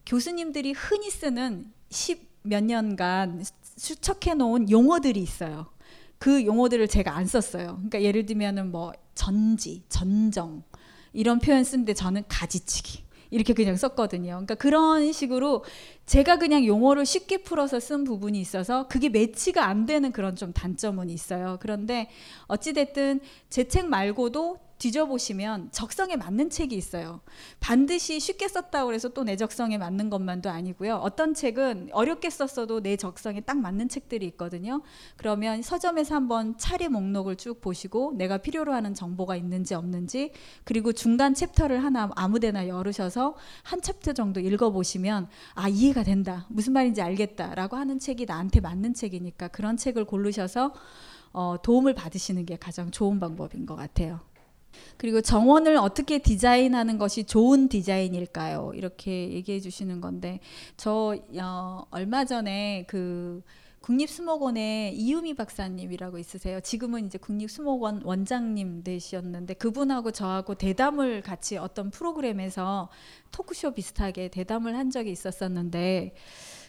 교수님들이 0.05 0.71
흔히 0.71 1.09
쓰는 1.09 1.69
10몇 1.89 2.63
년간 2.63 3.43
수척해 3.77 4.35
놓은 4.35 4.69
용어들이 4.69 5.19
있어요. 5.21 5.67
그 6.17 6.45
용어들을 6.45 6.87
제가 6.87 7.15
안 7.15 7.25
썼어요. 7.25 7.75
그러니까 7.75 8.01
예를 8.01 8.25
들면은 8.25 8.71
뭐 8.71 8.93
전지, 9.15 9.83
전정 9.89 10.63
이런 11.13 11.39
표현 11.39 11.63
쓰는데 11.63 11.93
저는 11.93 12.23
가지치기 12.27 13.03
이렇게 13.31 13.53
그냥 13.53 13.75
썼거든요. 13.75 14.29
그러니까 14.31 14.55
그런 14.55 15.11
식으로 15.11 15.65
제가 16.05 16.37
그냥 16.37 16.65
용어를 16.65 17.05
쉽게 17.05 17.43
풀어서 17.43 17.79
쓴 17.79 18.03
부분이 18.03 18.39
있어서 18.39 18.87
그게 18.87 19.09
매치가 19.09 19.65
안 19.65 19.85
되는 19.85 20.11
그런 20.11 20.35
좀 20.35 20.53
단점은 20.53 21.09
있어요. 21.09 21.57
그런데 21.59 22.09
어찌됐든 22.47 23.19
제 23.49 23.65
책 23.67 23.87
말고도 23.87 24.59
뒤져보시면 24.77 25.71
적성에 25.71 26.15
맞는 26.15 26.49
책이 26.49 26.75
있어요. 26.75 27.21
반드시 27.59 28.19
쉽게 28.19 28.47
썼다고 28.47 28.93
해서 28.93 29.09
또 29.09 29.25
내 29.25 29.35
적성에 29.35 29.77
맞는 29.77 30.09
것만도 30.09 30.49
아니고요. 30.49 30.95
어떤 30.97 31.33
책은 31.33 31.89
어렵게 31.91 32.29
썼어도 32.29 32.81
내 32.81 32.95
적성에 32.95 33.41
딱 33.41 33.57
맞는 33.57 33.89
책들이 33.89 34.25
있거든요. 34.27 34.81
그러면 35.17 35.61
서점에서 35.63 36.15
한번 36.15 36.57
차례 36.57 36.87
목록을 36.87 37.35
쭉 37.37 37.59
보시고 37.59 38.13
내가 38.15 38.37
필요로 38.37 38.71
하는 38.73 38.93
정보가 38.93 39.35
있는지 39.35 39.73
없는지 39.73 40.31
그리고 40.63 40.93
중간 40.93 41.33
챕터를 41.33 41.83
하나 41.83 42.09
아무데나 42.15 42.67
열으셔서 42.67 43.35
한 43.63 43.81
챕터 43.81 44.13
정도 44.13 44.39
읽어보시면 44.39 45.27
아 45.55 45.67
이해가 45.67 46.03
된다. 46.03 46.45
무슨 46.49 46.73
말인지 46.73 47.01
알겠다라고 47.01 47.75
하는 47.75 47.97
책이 47.99 48.25
나한테 48.25 48.59
맞는 48.59 48.93
책이니까 48.93 49.47
그런 49.47 49.75
책을 49.77 50.05
고르셔서 50.05 50.73
어, 51.33 51.55
도움을 51.61 51.95
받으시는 51.95 52.45
게 52.45 52.55
가장 52.57 52.91
좋은 52.91 53.19
방법인 53.19 53.65
것 53.65 53.75
같아요. 53.75 54.19
그리고 54.97 55.21
정원을 55.21 55.77
어떻게 55.77 56.19
디자인하는 56.19 56.97
것이 56.97 57.25
좋은 57.25 57.67
디자인일까요? 57.67 58.71
이렇게 58.75 59.31
얘기해 59.31 59.59
주시는 59.59 60.01
건데 60.01 60.39
저 60.77 61.17
어, 61.39 61.85
얼마 61.91 62.25
전에 62.25 62.85
그 62.87 63.41
국립수목원에 63.85 64.93
이유미 64.95 65.35
박사님이라고 65.35 66.17
있으세요. 66.17 66.59
지금은 66.59 67.05
이제 67.05 67.19
국립수목원 67.19 68.01
원장님 68.03 68.83
되셨는데 68.83 69.53
그분하고 69.53 70.09
저하고 70.09 70.55
대담을 70.55 71.21
같이 71.21 71.57
어떤 71.57 71.91
프로그램에서 71.91 72.89
토크쇼 73.31 73.75
비슷하게 73.75 74.29
대담을 74.29 74.75
한 74.75 74.89
적이 74.89 75.11
있었었는데 75.11 76.15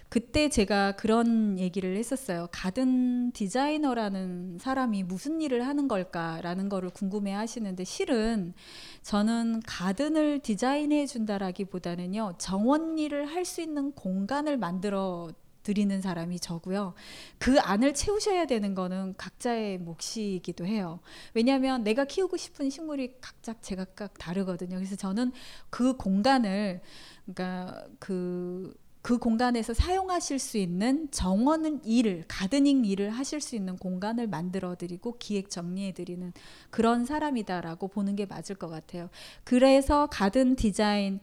그때 0.09 0.49
제가 0.49 0.93
그런 0.93 1.59
얘기를 1.59 1.97
했었어요. 1.97 2.49
가든 2.53 3.33
디자이너라는 3.33 4.59
사람이 4.59 5.03
무슨 5.03 5.41
일을 5.41 5.67
하는 5.67 5.89
걸까라는 5.89 6.69
거를 6.69 6.91
궁금해 6.91 7.33
하시는데 7.33 7.85
실은 7.85 8.55
저는 9.03 9.63
가든을 9.67 10.41
디자인해 10.41 11.07
준다라기보다는요. 11.07 12.35
정원 12.39 12.99
일을 12.99 13.27
할 13.27 13.47
수 13.47 13.61
있는 13.63 13.93
공간을 13.93 14.59
만들어 14.59 15.29
드리는 15.63 16.01
사람이 16.01 16.39
저고요. 16.41 16.95
그 17.39 17.59
안을 17.61 17.95
채우셔야 17.95 18.47
되는 18.47 18.75
거는 18.75 19.15
각자의 19.17 19.79
몫이기도 19.79 20.65
해요. 20.67 21.01
왜냐하면 21.35 21.83
내가 21.83 22.05
키우고 22.05 22.37
싶은 22.37 22.71
식물이 22.71 23.15
각자 23.21 23.55
제각각 23.61 24.19
다르거든요. 24.19 24.77
그래서 24.77 24.95
저는 24.97 25.33
그 25.71 25.97
공간을 25.97 26.81
그러니까 27.25 27.85
그, 27.99 28.75
그 29.07 29.19
공간에서 29.19 29.73
사용하실 29.73 30.41
수 30.41 30.59
있는 30.59 31.09
정원 31.13 31.81
일을 31.85 32.25
가드닝 32.27 32.85
일을 32.85 33.11
하실 33.11 33.41
수 33.41 33.55
있는 33.55 33.77
공간을 33.77 34.27
만들어 34.27 34.75
드리고 34.75 35.19
기획 35.21 35.49
정리해 35.49 35.93
드리는 35.93 36.33
그런 36.71 37.07
사람이다라고 37.07 37.87
보는 37.87 38.17
게 38.17 38.27
맞을 38.27 38.57
것 38.57 38.67
같아요. 38.67 39.09
그래서 39.45 40.09
가든 40.09 40.57
디자인의 40.57 41.21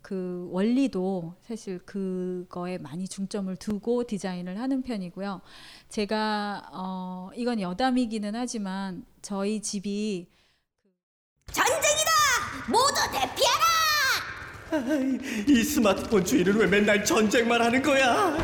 그 0.00 0.48
원리도 0.50 1.34
사실 1.46 1.78
그거에 1.80 2.78
많이 2.78 3.06
중점을 3.06 3.54
두고 3.56 4.04
디자인을 4.04 4.58
하는 4.58 4.80
편이고요. 4.80 5.42
제가 5.90 6.70
어 6.72 7.28
이건 7.36 7.60
여담이기는 7.60 8.34
하지만 8.34 9.04
저희 9.20 9.60
집이 9.60 10.26
전쟁이다! 11.52 12.10
모두 12.70 12.94
대피하라! 13.12 13.71
이 15.48 15.62
스마트폰 15.62 16.24
주인은 16.24 16.56
왜 16.56 16.66
맨날 16.66 17.04
전쟁만 17.04 17.60
하는 17.60 17.82
거야? 17.82 18.34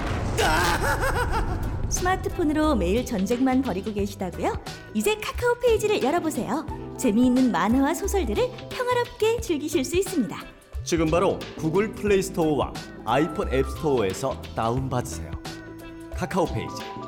스마트폰으로 1.88 2.74
매일 2.76 3.04
전쟁만 3.06 3.62
벌이고 3.62 3.94
계시다고요? 3.94 4.62
이제 4.92 5.14
카카오 5.16 5.58
페이지를 5.58 6.02
열어보세요. 6.02 6.66
재미있는 6.98 7.50
만화와 7.50 7.94
소설들을 7.94 8.42
평화롭게 8.68 9.40
즐기실 9.40 9.84
수 9.84 9.96
있습니다. 9.96 10.36
지금 10.84 11.10
바로 11.10 11.38
구글 11.56 11.92
플레이 11.92 12.22
스토어와 12.22 12.72
아이폰 13.06 13.52
앱 13.52 13.66
스토어에서 13.70 14.40
다운받으세요. 14.54 15.30
카카오 16.14 16.44
페이지. 16.46 17.07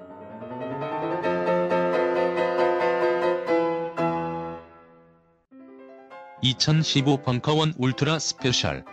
(2015) 6.43 7.23
벙커원 7.23 7.73
울트라 7.77 8.17
스페셜 8.19 8.83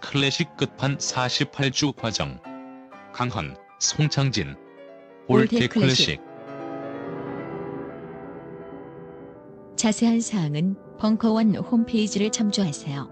클래식 0.00 0.56
끝판 0.56 0.98
48주 0.98 1.96
과정 1.96 2.38
강헌, 3.12 3.56
송창진 3.80 4.54
All 5.26 5.43
That 5.43 5.66
클래식 5.66 6.20
자세한 9.76 10.20
사항은 10.20 10.76
벙커원 10.98 11.56
홈페이지를 11.56 12.30
참조하세요. 12.30 13.10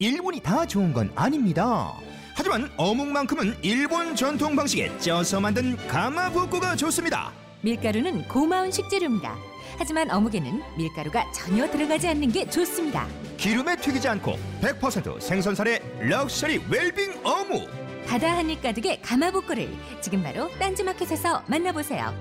일본이 0.00 0.40
다 0.40 0.66
좋은 0.66 0.92
건 0.92 1.10
아닙니다. 1.14 1.94
하지만 2.36 2.70
어묵만큼은 2.76 3.54
일본 3.62 4.14
전통 4.14 4.54
방식에 4.54 4.96
쪄서 4.98 5.40
만든 5.40 5.76
가마부코가 5.88 6.76
좋습니다. 6.76 7.32
밀가루는 7.62 8.28
고마운 8.28 8.70
식재료입니다. 8.70 9.53
하지만 9.76 10.10
어묵에는 10.10 10.62
밀가루가 10.76 11.30
전혀 11.32 11.68
들어가지 11.70 12.08
않는 12.08 12.30
게 12.30 12.48
좋습니다. 12.48 13.06
기름에 13.36 13.76
튀기지 13.76 14.08
않고 14.08 14.32
100% 14.60 15.20
생선살의 15.20 15.80
럭셔리 16.00 16.60
웰빙 16.70 17.20
어묵. 17.24 17.68
바다 18.06 18.36
한입 18.36 18.62
가득의 18.62 19.00
가마복고를 19.02 19.68
지금 20.00 20.22
바로 20.22 20.48
딴지마켓에서 20.58 21.44
만나보세요. 21.46 22.14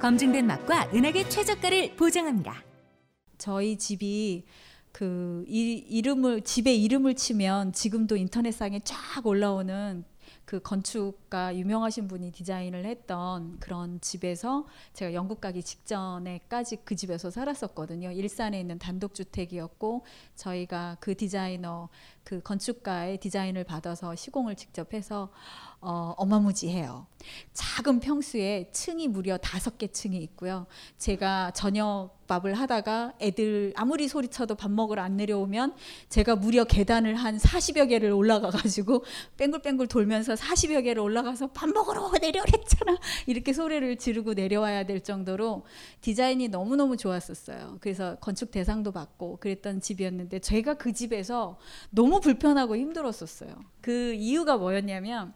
검증된 0.00 0.46
맛과 0.46 0.90
은하계 0.94 1.28
최저가를 1.28 1.96
보장합니다. 1.96 2.62
저희 3.38 3.76
집이 3.76 4.44
그 4.92 5.44
이, 5.48 5.84
이름을 5.88 6.42
집에 6.42 6.72
이름을 6.72 7.16
치면 7.16 7.72
지금도 7.72 8.16
인터넷상에 8.16 8.80
쫙 8.84 9.26
올라오는 9.26 10.04
그 10.44 10.60
건축가 10.60 11.56
유명하신 11.56 12.08
분이 12.08 12.32
디자인을 12.32 12.84
했던 12.84 13.58
그런 13.60 14.00
집에서 14.00 14.66
제가 14.92 15.14
영국 15.14 15.40
가기 15.40 15.62
직전에까지 15.62 16.78
그 16.84 16.96
집에서 16.96 17.30
살았었거든요. 17.30 18.10
일산에 18.10 18.60
있는 18.60 18.78
단독 18.78 19.14
주택이었고 19.14 20.04
저희가 20.36 20.98
그 21.00 21.16
디자이너 21.16 21.88
그 22.24 22.40
건축가의 22.40 23.18
디자인을 23.18 23.64
받아서 23.64 24.16
시공을 24.16 24.56
직접 24.56 24.94
해서 24.94 25.30
어, 25.86 26.14
어마무지해요. 26.16 27.06
작은 27.52 28.00
평수에 28.00 28.70
층이 28.72 29.08
무려 29.08 29.36
다섯 29.36 29.76
개 29.76 29.86
층이 29.86 30.16
있고요. 30.22 30.66
제가 30.96 31.50
저녁밥을 31.50 32.54
하다가 32.54 33.12
애들 33.20 33.74
아무리 33.76 34.08
소리쳐도 34.08 34.54
밥 34.54 34.70
먹으러 34.70 35.02
안 35.02 35.18
내려오면 35.18 35.74
제가 36.08 36.36
무려 36.36 36.64
계단을 36.64 37.16
한 37.16 37.36
40여 37.36 37.90
개를 37.90 38.12
올라가 38.12 38.48
가지고 38.48 39.04
뺑글뺑글 39.36 39.88
돌면서 39.88 40.32
40여 40.34 40.84
개를 40.84 41.02
올라가서 41.02 41.48
밥 41.48 41.68
먹으러 41.68 42.10
내려오랬잖아. 42.18 42.98
이렇게 43.26 43.52
소리를 43.52 43.96
지르고 43.98 44.32
내려와야 44.32 44.86
될 44.86 45.02
정도로 45.02 45.66
디자인이 46.00 46.48
너무너무 46.48 46.96
좋았었어요. 46.96 47.76
그래서 47.80 48.16
건축 48.22 48.50
대상도 48.50 48.90
받고 48.92 49.36
그랬던 49.36 49.82
집이었는데 49.82 50.38
제가 50.38 50.74
그 50.74 50.94
집에서 50.94 51.58
너무 51.90 52.13
불편하고 52.20 52.76
힘들었었어요. 52.76 53.54
그 53.80 54.14
이유가 54.14 54.56
뭐였냐면 54.56 55.34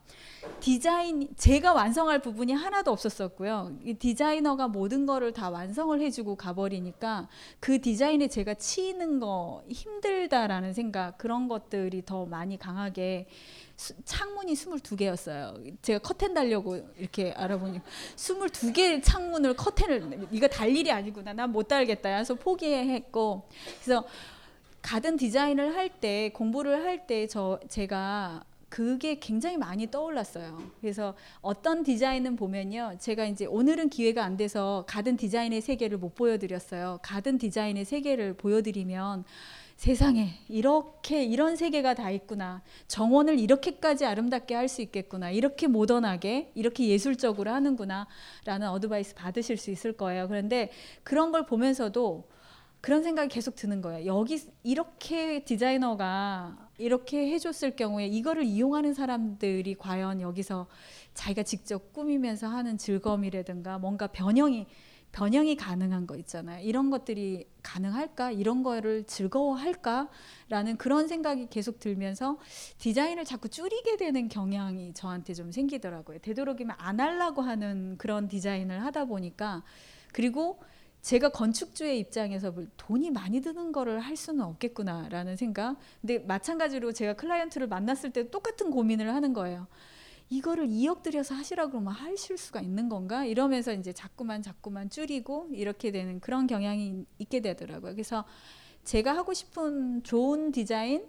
디자인 0.61 1.29
제가 1.37 1.73
완성할 1.73 2.21
부분이 2.21 2.53
하나도 2.53 2.91
없었었고요. 2.91 3.77
이 3.85 3.95
디자이너가 3.95 4.69
모든 4.69 5.05
거를 5.05 5.33
다 5.33 5.51
완성을 5.51 6.01
해주고 6.01 6.37
가버리니까 6.37 7.29
그 7.61 7.81
디자인에 7.81 8.29
제가 8.29 8.55
치이는 8.55 9.21
거 9.21 9.63
힘들다라는 9.69 10.73
생각 10.73 11.19
그런 11.19 11.49
것들이 11.49 12.05
더 12.05 12.25
많이 12.25 12.59
강하게 12.59 13.27
수, 13.77 13.95
창문이 14.05 14.55
22개였어요. 14.55 15.77
제가 15.83 16.01
커튼 16.01 16.35
달려고 16.35 16.79
이렇게 16.97 17.33
알아보니 17.33 17.81
22개 18.17 19.01
창문을 19.03 19.55
커튼을 19.55 20.29
이거 20.33 20.49
달 20.49 20.75
일이 20.75 20.91
아니구나. 20.91 21.33
난 21.33 21.49
못 21.53 21.67
달겠다. 21.69 22.09
해서 22.09 22.35
포기했고 22.35 23.49
그래서 23.83 24.05
가든 24.89 25.19
디자인을 25.19 25.75
할 25.77 25.91
때 26.01 26.31
공부를 26.33 26.83
할 26.83 27.07
때 27.07 27.27
저 27.27 27.61
제가 27.69 28.43
그게 28.71 29.19
굉장히 29.19 29.59
많이 29.59 29.91
떠올랐어요. 29.91 30.63
그래서 30.81 31.15
어떤 31.43 31.83
디자인은 31.83 32.37
보면요. 32.37 32.95
제가 32.99 33.27
이제 33.27 33.45
오늘은 33.45 33.91
기회가 33.91 34.25
안 34.25 34.39
돼서 34.39 34.85
가든 34.89 35.19
디자인의 35.19 35.61
세계를 35.61 35.99
못 35.99 36.15
보여드렸어요. 36.15 37.01
가든 37.03 37.37
디자인의 37.37 37.85
세계를 37.85 38.33
보여드리면 38.35 39.25
세상에 39.77 40.31
이렇게 40.49 41.23
이런 41.23 41.57
세계가 41.57 41.93
다 41.93 42.11
있구나. 42.11 42.63
정원을 42.89 43.39
이렇게까지 43.39 44.07
아름답게 44.07 44.55
할 44.55 44.69
수 44.69 44.81
있겠구나. 44.81 45.31
이렇게 45.31 45.67
모던하게 45.67 46.53
이렇게 46.55 46.89
예술적으로 46.89 47.51
하는구나 47.51 48.07
라는 48.47 48.69
어드바이스 48.71 49.15
받으실 49.17 49.59
수 49.59 49.71
있을 49.71 49.93
거예요. 49.93 50.29
그런데 50.29 50.71
그런 51.03 51.31
걸 51.31 51.45
보면서도 51.45 52.25
그런 52.81 53.03
생각이 53.03 53.29
계속 53.29 53.57
드는 53.57 53.81
거예요. 53.83 54.07
여기 54.07 54.41
이렇게 54.63 55.45
디자이너가 55.45 56.69
이렇게 56.79 57.31
해줬을 57.33 57.75
경우에 57.75 58.07
이거를 58.07 58.45
이용하는 58.45 58.95
사람들이 58.95 59.75
과연 59.75 60.21
여기서 60.21 60.69
자기가 61.15 61.43
직접 61.43 61.93
꾸미면서 61.93 62.47
하는 62.47 62.79
즐거움이라든가 62.79 63.79
뭔가 63.79 64.07
변형이 64.07 64.67
변형이 65.11 65.57
가능한 65.57 66.07
거 66.07 66.17
있잖아요. 66.17 66.63
이런 66.65 66.91
것들이 66.91 67.49
가능할까? 67.63 68.31
이런 68.31 68.63
거를 68.63 69.05
즐거워할까? 69.05 70.11
라는 70.51 70.77
그런 70.77 71.09
생각이 71.09 71.47
계속 71.49 71.79
들면서 71.81 72.39
디자인을 72.79 73.25
자꾸 73.25 73.49
줄이게 73.49 73.97
되는 73.97 74.29
경향이 74.29 74.93
저한테 74.93 75.33
좀 75.33 75.51
생기더라고요. 75.51 76.19
되도록이면 76.19 76.77
안 76.79 77.01
하려고 77.01 77.41
하는 77.41 77.97
그런 77.97 78.29
디자인을 78.29 78.85
하다 78.85 79.07
보니까 79.07 79.65
그리고 80.13 80.61
제가 81.09 81.31
건축주의 81.31 81.99
입장에서 82.01 82.51
뭐 82.51 82.67
돈이 82.77 83.11
많이 83.11 83.41
드는 83.41 83.73
거를 83.73 83.99
할 83.99 84.15
수는 84.15 84.45
없겠구나라는 84.45 85.37
생각. 85.37 85.79
근데 86.03 86.19
마찬가지로 86.19 86.93
제가 86.93 87.15
클라이언트를 87.15 87.67
만났을 87.67 88.11
때 88.11 88.29
똑같은 88.29 88.71
고민을 88.71 89.15
하는 89.15 89.33
거예요. 89.33 89.69
이거를 90.29 90.69
2억 90.69 91.03
들여서 91.03 91.35
하시라 91.35 91.69
그러면 91.69 91.95
하실 91.95 92.37
수가 92.37 92.61
있는 92.61 92.91
건가? 92.91 93.25
이러면서 93.25 93.73
이제 93.73 93.91
자꾸만 93.95 94.43
자꾸만 94.43 94.91
줄이고 94.91 95.49
이렇게 95.53 95.93
되는 95.93 96.21
그런 96.21 96.47
경향이 96.47 97.07
있게 97.17 97.41
되더라고요. 97.41 97.93
그래서 97.93 98.27
제가 98.85 99.17
하고 99.17 99.33
싶은 99.33 100.03
좋은 100.03 100.53
디자인 100.53 101.07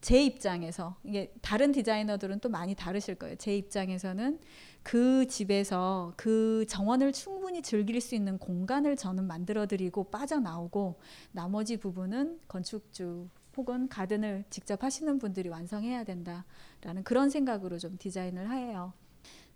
제 0.00 0.24
입장에서 0.24 0.96
이게 1.04 1.34
다른 1.42 1.70
디자이너들은 1.70 2.40
또 2.40 2.48
많이 2.48 2.74
다르실 2.74 3.16
거예요. 3.16 3.36
제 3.36 3.54
입장에서는 3.54 4.38
그 4.84 5.26
집에서 5.26 6.12
그 6.14 6.66
정원을 6.68 7.12
충분히 7.12 7.62
즐길 7.62 8.00
수 8.00 8.14
있는 8.14 8.38
공간을 8.38 8.96
저는 8.96 9.26
만들어 9.26 9.66
드리고 9.66 10.04
빠져나오고 10.10 11.00
나머지 11.32 11.78
부분은 11.78 12.38
건축주 12.46 13.28
혹은 13.56 13.88
가든을 13.88 14.44
직접 14.50 14.84
하시는 14.84 15.18
분들이 15.18 15.48
완성해야 15.48 16.04
된다라는 16.04 17.02
그런 17.02 17.30
생각으로 17.30 17.78
좀 17.78 17.96
디자인을 17.98 18.52
해요. 18.52 18.92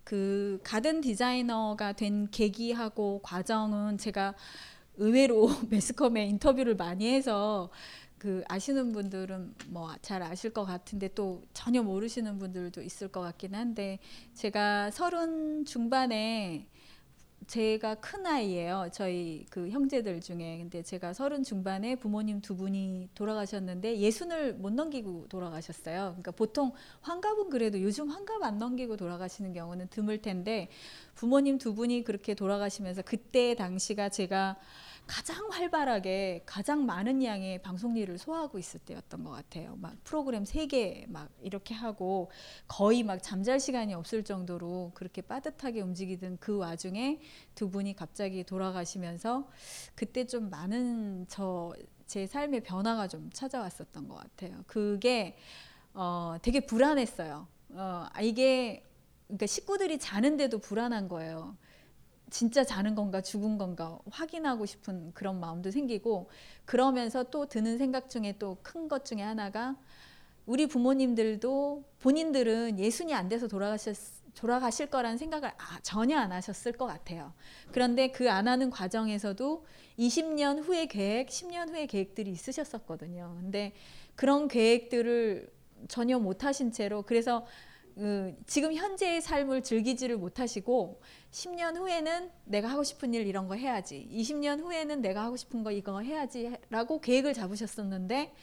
그 0.03 0.59
가든 0.63 1.01
디자이너가 1.01 1.93
된 1.93 2.27
계기하고 2.31 3.19
과정은 3.21 3.99
제가 3.99 4.33
의외로 4.97 5.47
매스컴에 5.69 6.25
인터뷰를 6.25 6.75
많이 6.75 7.07
해서 7.07 7.69
그 8.19 8.43
아시는 8.47 8.91
분들은 8.91 9.55
뭐 9.69 9.89
잘 10.01 10.21
아실 10.21 10.51
것 10.51 10.65
같은데 10.65 11.09
또 11.15 11.43
전혀 11.53 11.81
모르시는 11.81 12.37
분들도 12.39 12.81
있을 12.81 13.07
것 13.07 13.21
같긴 13.21 13.55
한데 13.55 13.99
제가 14.33 14.91
서른 14.91 15.65
중반에 15.65 16.67
제가 17.47 17.95
큰 17.95 18.27
아이예요. 18.27 18.89
저희 18.91 19.45
그 19.49 19.69
형제들 19.69 20.21
중에. 20.21 20.59
근데 20.59 20.83
제가 20.83 21.13
서른 21.13 21.43
중반에 21.43 21.95
부모님 21.95 22.41
두 22.41 22.55
분이 22.55 23.09
돌아가셨는데 23.15 23.97
예순을 23.97 24.53
못 24.53 24.71
넘기고 24.71 25.27
돌아가셨어요. 25.29 26.09
그러니까 26.11 26.31
보통 26.31 26.71
환갑은 27.01 27.49
그래도 27.49 27.81
요즘 27.81 28.09
환갑 28.09 28.43
안 28.43 28.59
넘기고 28.59 28.97
돌아가시는 28.97 29.53
경우는 29.53 29.87
드물 29.89 30.21
텐데 30.21 30.69
부모님 31.15 31.57
두 31.57 31.73
분이 31.73 32.03
그렇게 32.03 32.35
돌아가시면서 32.35 33.01
그때 33.01 33.55
당시가 33.55 34.09
제가 34.09 34.57
가장 35.09 35.49
활발하게 35.49 36.43
가장 36.45 36.85
많은 36.85 37.23
양의 37.23 37.63
방송 37.63 37.97
일을 37.97 38.19
소화하고 38.19 38.59
있을 38.59 38.79
때였던 38.81 39.23
것 39.23 39.31
같아요. 39.31 39.75
막 39.77 39.95
프로그램 40.03 40.45
세 40.45 40.67
개 40.67 41.05
막 41.09 41.29
이렇게 41.41 41.73
하고 41.73 42.29
거의 42.67 43.01
막 43.01 43.17
잠잘 43.23 43.59
시간이 43.59 43.95
없을 43.95 44.23
정도로 44.23 44.91
그렇게 44.93 45.21
빠듯하게 45.23 45.81
움직이던 45.81 46.37
그 46.39 46.57
와중에 46.57 47.19
두 47.55 47.71
분이 47.71 47.95
갑자기 47.95 48.43
돌아가시면서 48.43 49.49
그때 49.95 50.25
좀 50.27 50.49
많은 50.49 51.25
저 51.27 51.73
제 52.05 52.25
삶의 52.25 52.61
변화가 52.63 53.07
좀 53.07 53.29
찾아왔었던 53.31 54.07
것 54.07 54.15
같아요. 54.15 54.63
그게 54.65 55.37
어 55.93 56.37
되게 56.41 56.59
불안했어요. 56.59 57.47
어 57.69 58.05
이게 58.21 58.83
그러니까 59.27 59.45
식구들이 59.45 59.99
자는데도 59.99 60.57
불안한 60.57 61.07
거예요. 61.07 61.55
진짜 62.29 62.63
자는 62.63 62.95
건가 62.95 63.21
죽은 63.21 63.57
건가 63.57 63.99
확인하고 64.11 64.65
싶은 64.65 65.11
그런 65.13 65.39
마음도 65.39 65.71
생기고 65.71 66.29
그러면서 66.65 67.23
또 67.23 67.47
드는 67.47 67.77
생각 67.77 68.09
중에 68.09 68.35
또 68.39 68.57
큰 68.63 68.87
것 68.87 69.05
중에 69.05 69.21
하나가 69.21 69.75
우리 70.45 70.67
부모님들도 70.67 71.83
본인들은 71.99 72.79
예순이 72.79 73.13
안 73.13 73.29
돼서 73.29 73.47
돌아가셨 73.47 74.19
돌아가실 74.35 74.87
거라는 74.87 75.17
생각을 75.17 75.49
아, 75.49 75.79
전혀 75.81 76.17
안 76.17 76.31
하셨을 76.31 76.71
것 76.73 76.85
같아요. 76.85 77.33
그런데 77.71 78.09
그 78.11 78.29
안 78.29 78.47
하는 78.47 78.69
과정에서도 78.69 79.65
20년 79.97 80.63
후의 80.63 80.87
계획, 80.87 81.27
10년 81.27 81.69
후의 81.69 81.87
계획들이 81.87 82.31
있으셨었거든요. 82.31 83.35
근데 83.41 83.73
그런 84.15 84.47
계획들을 84.47 85.51
전혀 85.87 86.19
못 86.19 86.45
하신 86.45 86.71
채로 86.71 87.01
그래서 87.01 87.45
그 87.95 88.35
지금 88.45 88.73
현재의 88.73 89.21
삶을 89.21 89.63
즐기지를 89.63 90.17
못하시고 90.17 91.01
10년 91.31 91.77
후에는 91.77 92.31
내가 92.45 92.69
하고 92.69 92.83
싶은 92.83 93.13
일 93.13 93.27
이런 93.27 93.47
거 93.47 93.55
해야지. 93.55 94.07
20년 94.11 94.61
후에는 94.61 95.01
내가 95.01 95.23
하고 95.23 95.37
싶은 95.37 95.63
거 95.63 95.71
이거 95.71 95.99
해야지 96.01 96.51
라고 96.69 97.01
계획을 97.01 97.33
잡으셨었는데 97.33 98.33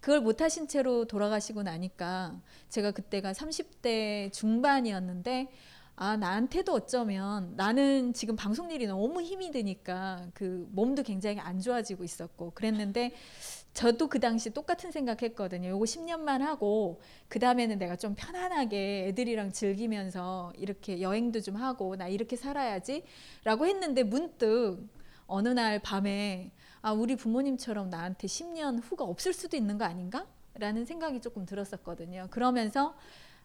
그걸 0.00 0.20
못 0.20 0.42
하신 0.42 0.68
채로 0.68 1.06
돌아가시고 1.06 1.62
나니까 1.62 2.38
제가 2.68 2.90
그때가 2.90 3.32
30대 3.32 4.32
중반이었는데 4.32 5.48
아, 5.96 6.16
나한테도 6.16 6.72
어쩌면 6.72 7.54
나는 7.56 8.12
지금 8.12 8.34
방송 8.34 8.70
일이 8.70 8.86
너무 8.86 9.22
힘이 9.22 9.52
드니까 9.52 10.26
그 10.34 10.68
몸도 10.72 11.04
굉장히 11.04 11.38
안 11.38 11.60
좋아지고 11.60 12.02
있었고 12.02 12.50
그랬는데 12.50 13.12
저도 13.74 14.08
그 14.08 14.20
당시 14.20 14.50
똑같은 14.50 14.92
생각했거든요. 14.92 15.68
요거 15.68 15.84
10년만 15.84 16.38
하고 16.38 17.00
그 17.28 17.40
다음에는 17.40 17.78
내가 17.78 17.96
좀 17.96 18.14
편안하게 18.14 19.08
애들이랑 19.08 19.50
즐기면서 19.52 20.52
이렇게 20.56 21.00
여행도 21.00 21.40
좀 21.40 21.56
하고 21.56 21.96
나 21.96 22.06
이렇게 22.06 22.36
살아야지라고 22.36 23.66
했는데 23.66 24.04
문득 24.04 24.78
어느 25.26 25.48
날 25.48 25.80
밤에 25.80 26.52
아 26.82 26.92
우리 26.92 27.16
부모님처럼 27.16 27.90
나한테 27.90 28.28
10년 28.28 28.80
후가 28.82 29.04
없을 29.04 29.32
수도 29.32 29.56
있는 29.56 29.76
거 29.76 29.84
아닌가? 29.84 30.26
라는 30.56 30.84
생각이 30.84 31.20
조금 31.20 31.44
들었었거든요. 31.44 32.28
그러면서 32.30 32.94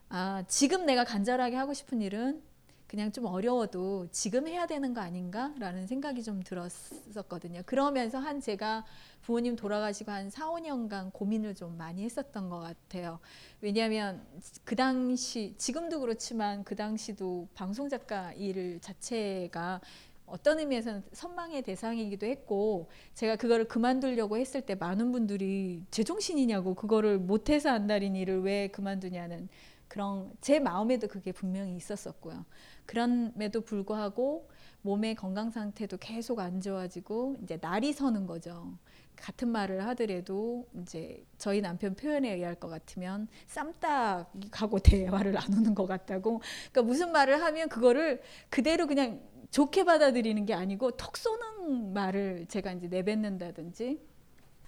아 0.10 0.44
지금 0.48 0.86
내가 0.86 1.06
간절하게 1.06 1.56
하고 1.56 1.74
싶은 1.74 2.02
일은 2.04 2.44
그냥 2.90 3.12
좀 3.12 3.26
어려워도 3.26 4.08
지금 4.12 4.48
해야 4.48 4.66
되는 4.66 4.96
거 4.96 5.02
아닌가라는 5.02 5.86
생각이 5.86 6.24
좀 6.24 6.42
들었었거든요. 6.42 7.62
그러면서 7.68 8.18
한 8.18 8.42
제가 8.42 8.84
부모님 9.22 9.56
돌아가시고 9.56 10.10
한 10.12 10.32
4, 10.32 10.48
5년간 10.48 11.14
고민을 11.14 11.54
좀 11.54 11.78
많이 11.78 12.04
했었던 12.04 12.50
것 12.50 12.58
같아요. 12.58 13.20
왜냐하면 13.62 14.26
그 14.64 14.76
당시 14.76 15.54
지금도 15.60 16.00
그렇지만 16.00 16.64
그 16.64 16.76
당시도 16.76 17.50
방송 17.54 17.90
작가 17.90 18.34
일 18.34 18.80
자체가 18.82 19.82
어떤 20.26 20.58
의미에서는 20.58 21.04
선망의 21.14 21.62
대상이기도 21.62 22.26
했고 22.26 22.90
제가 23.14 23.36
그거를 23.36 23.68
그만두려고 23.68 24.36
했을 24.38 24.62
때 24.62 24.74
많은 24.74 25.12
분들이 25.12 25.84
제정신이냐고 25.92 26.74
그거를 26.74 27.20
못해서 27.20 27.70
한다린 27.70 28.16
일을 28.16 28.42
왜 28.42 28.70
그만두냐는 28.70 29.48
그런 29.90 30.32
제 30.40 30.60
마음에도 30.60 31.08
그게 31.08 31.32
분명히 31.32 31.76
있었었고요. 31.76 32.46
그럼에도 32.90 33.62
불구하고 33.62 34.50
몸의 34.82 35.14
건강 35.14 35.52
상태도 35.52 35.98
계속 35.98 36.40
안 36.40 36.60
좋아지고 36.60 37.38
이제 37.44 37.60
날이 37.62 37.94
서는 37.94 38.26
거죠. 38.26 38.80
같은 39.16 39.50
말을 39.50 39.86
하더라도 39.90 40.68
이제 40.82 41.24
저희 41.38 41.62
남편 41.62 41.94
표현에 41.94 42.34
의할 42.34 42.56
것 42.56 42.68
같으면 42.68 43.28
쌈딱하고 43.46 44.80
대화를 44.80 45.34
나누는 45.34 45.76
것 45.76 45.86
같다고. 45.86 46.42
그러니까 46.72 46.82
무슨 46.82 47.12
말을 47.12 47.44
하면 47.44 47.70
그거를 47.70 48.24
그대로 48.50 48.88
그냥 48.88 49.22
좋게 49.52 49.84
받아들이는 49.84 50.48
게 50.48 50.56
아니고 50.56 50.98
턱 50.98 51.16
쏘는 51.16 51.94
말을 51.94 52.48
제가 52.48 52.72
이제 52.72 52.88
내뱉는다든지 52.88 54.02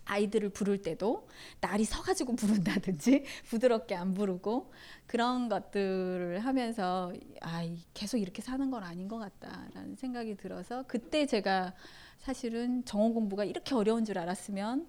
아이들을 0.05 0.49
부를 0.49 0.81
때도 0.81 1.27
날이 1.59 1.85
서가지고 1.85 2.35
부른다든지 2.35 3.23
부드럽게 3.49 3.95
안 3.95 4.13
부르고 4.13 4.71
그런 5.05 5.49
것들을 5.49 6.39
하면서 6.39 7.13
아 7.41 7.67
계속 7.93 8.17
이렇게 8.17 8.41
사는 8.41 8.69
건 8.71 8.83
아닌 8.83 9.07
것 9.07 9.17
같다라는 9.17 9.95
생각이 9.95 10.35
들어서 10.37 10.83
그때 10.87 11.25
제가 11.25 11.73
사실은 12.17 12.85
정원 12.85 13.13
공부가 13.13 13.43
이렇게 13.43 13.73
어려운 13.73 14.05
줄 14.05 14.19
알았으면 14.19 14.87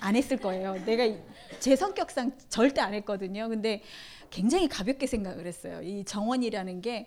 안 0.00 0.16
했을 0.16 0.36
거예요. 0.36 0.74
내가 0.84 1.16
제 1.60 1.76
성격상 1.76 2.32
절대 2.48 2.80
안 2.80 2.92
했거든요. 2.94 3.48
근데 3.48 3.82
굉장히 4.30 4.68
가볍게 4.68 5.06
생각을 5.06 5.46
했어요. 5.46 5.80
이 5.82 6.04
정원이라는 6.04 6.80
게 6.80 7.06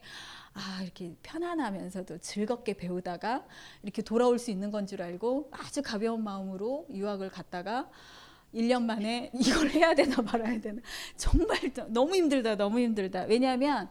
아, 0.60 0.82
이렇게 0.84 1.16
편안하면서도 1.24 2.18
즐겁게 2.20 2.74
배우다가 2.74 3.46
이렇게 3.84 4.02
돌아올 4.02 4.38
수 4.40 4.52
있는 4.52 4.72
건 4.72 4.86
줄 4.86 5.02
알고 5.02 5.50
아주 5.52 5.82
가벼운 5.82 6.24
마음으로 6.24 6.86
유학을 6.92 7.30
갔다가 7.30 7.90
1년 8.54 8.84
만에 8.84 9.32
이걸 9.36 9.70
해야 9.70 9.94
되나 9.94 10.22
말아야 10.22 10.60
되나 10.60 10.82
정말 11.16 11.58
너무 11.90 12.16
힘들다 12.16 12.56
너무 12.56 12.80
힘들다 12.80 13.24
왜냐하면 13.24 13.90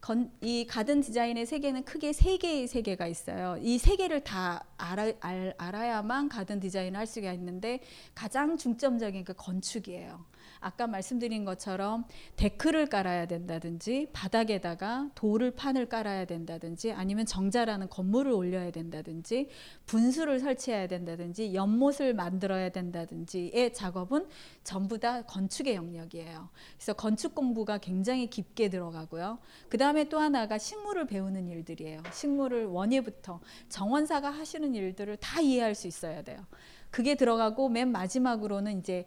건, 0.00 0.32
이 0.40 0.66
가든 0.66 1.00
디자인의 1.02 1.46
세계는 1.46 1.84
크게 1.84 2.12
세 2.12 2.36
개의 2.36 2.66
세계가 2.66 3.06
있어요. 3.06 3.56
이 3.62 3.78
세 3.78 3.94
개를 3.94 4.24
다 4.24 4.64
알아, 4.76 5.12
알, 5.20 5.54
알아야만 5.56 6.28
가든 6.28 6.58
디자인을 6.58 6.98
할 6.98 7.06
수가 7.06 7.32
있는데 7.34 7.78
가장 8.12 8.56
중점적인 8.56 9.22
그 9.22 9.32
건축이에요. 9.34 10.24
아까 10.62 10.86
말씀드린 10.86 11.44
것처럼 11.44 12.04
데크를 12.36 12.86
깔아야 12.86 13.26
된다든지 13.26 14.08
바닥에다가 14.12 15.10
돌을 15.14 15.50
판을 15.50 15.88
깔아야 15.88 16.24
된다든지 16.24 16.92
아니면 16.92 17.26
정자라는 17.26 17.88
건물을 17.88 18.32
올려야 18.32 18.70
된다든지 18.70 19.48
분수를 19.86 20.38
설치해야 20.38 20.86
된다든지 20.86 21.54
연못을 21.54 22.14
만들어야 22.14 22.68
된다든지의 22.70 23.74
작업은 23.74 24.28
전부 24.62 24.98
다 24.98 25.22
건축의 25.22 25.74
영역이에요. 25.74 26.48
그래서 26.76 26.92
건축 26.94 27.34
공부가 27.34 27.78
굉장히 27.78 28.28
깊게 28.28 28.70
들어가고요. 28.70 29.38
그 29.68 29.76
다음에 29.76 30.08
또 30.08 30.18
하나가 30.18 30.58
식물을 30.58 31.06
배우는 31.06 31.48
일들이에요. 31.48 32.02
식물을 32.12 32.66
원예부터 32.66 33.40
정원사가 33.68 34.30
하시는 34.30 34.74
일들을 34.74 35.16
다 35.16 35.40
이해할 35.40 35.74
수 35.74 35.88
있어야 35.88 36.22
돼요. 36.22 36.46
그게 36.90 37.14
들어가고 37.16 37.68
맨 37.68 37.88
마지막으로는 37.90 38.78
이제 38.78 39.06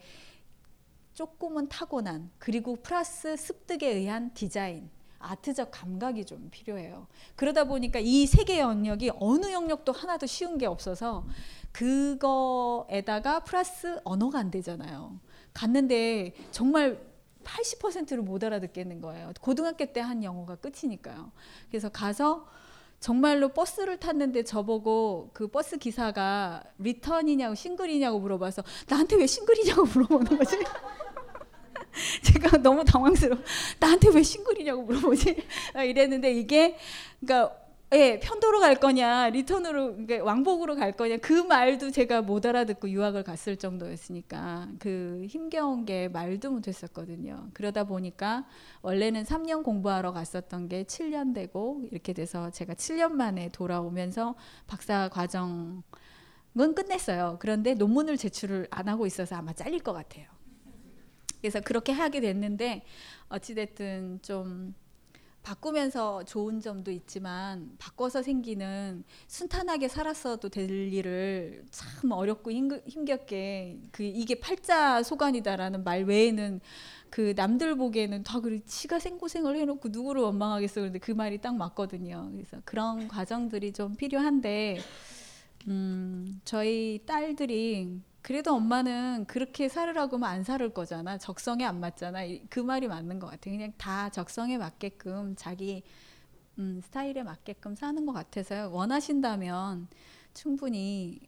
조금은 1.16 1.70
타고난 1.70 2.30
그리고 2.38 2.76
플러스 2.76 3.36
습득에 3.38 3.88
의한 3.88 4.34
디자인 4.34 4.90
아트적 5.18 5.72
감각이 5.72 6.26
좀 6.26 6.50
필요해요. 6.52 7.08
그러다 7.36 7.64
보니까 7.64 8.00
이 8.00 8.26
세 8.28 8.44
개 8.46 8.60
영역이 8.60 9.12
어느 9.20 9.52
영역도 9.52 9.92
하나도 9.92 10.28
쉬운 10.28 10.58
게 10.60 10.66
없어서 10.68 11.26
그거에다가 11.72 13.40
플러스 13.40 14.00
언어가 14.04 14.40
안 14.40 14.52
되잖아요. 14.52 15.20
갔는데 15.54 16.34
정말 16.52 17.00
80%를 17.44 18.22
못 18.22 18.44
알아듣겠는 18.44 19.02
거예요. 19.02 19.32
고등학교 19.42 19.86
때 19.86 20.02
한 20.02 20.24
영어가 20.24 20.58
끝이니까요. 20.58 21.32
그래서 21.70 21.90
가서 21.90 22.46
정말로 23.00 23.50
버스를 23.50 24.00
탔는데 24.00 24.44
저보고 24.44 25.30
그 25.34 25.48
버스 25.48 25.78
기사가 25.78 26.64
리턴이냐고 26.80 27.56
싱글이냐고 27.56 28.20
물어봐서 28.20 28.64
나한테 28.88 29.16
왜 29.16 29.28
싱글이냐고 29.28 29.86
물어보는 29.86 30.38
거지? 30.38 30.58
제가 32.22 32.58
너무 32.58 32.84
당황스러워. 32.84 33.42
나한테 33.80 34.10
왜 34.10 34.24
싱글이냐고 34.24 34.84
물어보지? 34.84 35.36
이랬는데 35.76 36.34
이게 36.34 36.78
그러니까 37.20 37.66
예, 37.94 38.20
편도로 38.20 38.60
갈 38.60 38.76
거냐, 38.76 39.30
리턴으로 39.30 39.94
그러니까 39.94 40.24
왕복으로 40.24 40.76
갈 40.76 40.92
거냐 40.92 41.18
그 41.18 41.34
말도 41.34 41.92
제가 41.92 42.24
못 42.24 42.46
알아듣고 42.46 42.90
유학을 42.90 43.24
갔을 43.24 43.56
정도였으니까 43.58 44.70
그 44.80 45.26
힘겨운 45.30 45.86
게 45.86 46.08
말도 46.10 46.52
못했었거든요. 46.52 47.50
그러다 47.54 47.84
보니까 47.84 48.46
원래는 48.82 49.24
3년 49.24 49.64
공부하러 49.64 50.12
갔었던 50.14 50.68
게 50.68 50.84
7년 50.84 51.34
되고 51.34 51.84
이렇게 51.92 52.12
돼서 52.12 52.50
제가 52.50 52.74
7년 52.74 53.12
만에 53.12 53.50
돌아오면서 53.50 54.36
박사 54.68 55.08
과정 55.08 55.84
은 56.60 56.74
끝냈어요. 56.74 57.38
그런데 57.40 57.76
논문을 57.76 58.18
제출을 58.18 58.68
안 58.72 58.88
하고 58.88 59.06
있어서 59.06 59.36
아마 59.36 59.54
잘릴 59.54 59.82
것 59.82 59.94
같아요. 59.94 60.35
그래서 61.46 61.62
그렇게 61.62 61.92
하게 61.92 62.22
됐는데 62.22 62.84
어찌됐든 63.30 64.20
좀 64.24 64.74
바꾸면서 65.44 66.24
좋은 66.24 66.60
점도 66.60 66.90
있지만 66.90 67.76
바꿔서 67.78 68.24
생기는 68.24 69.04
순탄하게 69.28 69.88
살았어도 69.90 70.50
될 70.50 70.72
일을 70.92 71.64
참 71.70 72.12
어렵고 72.12 72.52
힘겹게 72.52 73.78
그 73.92 74.02
이게 74.02 74.40
팔자 74.40 75.04
소관이다라는 75.04 75.84
말 75.84 76.06
외에는 76.06 76.62
그 77.12 77.34
남들 77.36 77.76
보기에는 77.76 78.24
다 78.24 78.40
그래 78.40 78.60
지가 78.66 78.98
생고생을 78.98 79.56
해놓고 79.56 79.90
누구를 79.90 80.24
원망하겠어 80.24 80.82
그런데 80.82 80.98
그 80.98 81.12
말이 81.12 81.38
딱 81.38 81.56
맞거든요. 81.56 82.32
그래서 82.34 82.58
그런 82.66 83.08
과정들이 83.08 83.72
좀 83.72 83.96
필요한데 83.96 84.80
음 85.68 86.42
저희 86.44 87.04
딸들이 87.06 88.02
그래도 88.26 88.56
엄마는 88.56 89.26
그렇게 89.28 89.70
살으라고 89.70 90.16
하면 90.16 90.28
안 90.28 90.44
살을 90.44 90.74
거잖아. 90.74 91.20
적성에 91.20 91.64
안 91.64 91.80
맞잖아. 91.80 92.22
그 92.50 92.60
말이 92.60 92.88
맞는 92.88 93.20
것 93.20 93.28
같아. 93.28 93.52
그냥 93.52 93.72
다 93.78 94.10
적성에 94.10 94.58
맞게끔 94.58 95.36
자기 95.38 95.84
음, 96.58 96.82
스타일에 96.84 97.22
맞게끔 97.22 97.76
사는 97.76 98.04
것 98.04 98.14
같아서요. 98.14 98.72
원하신다면 98.72 99.90
충분히 100.34 101.20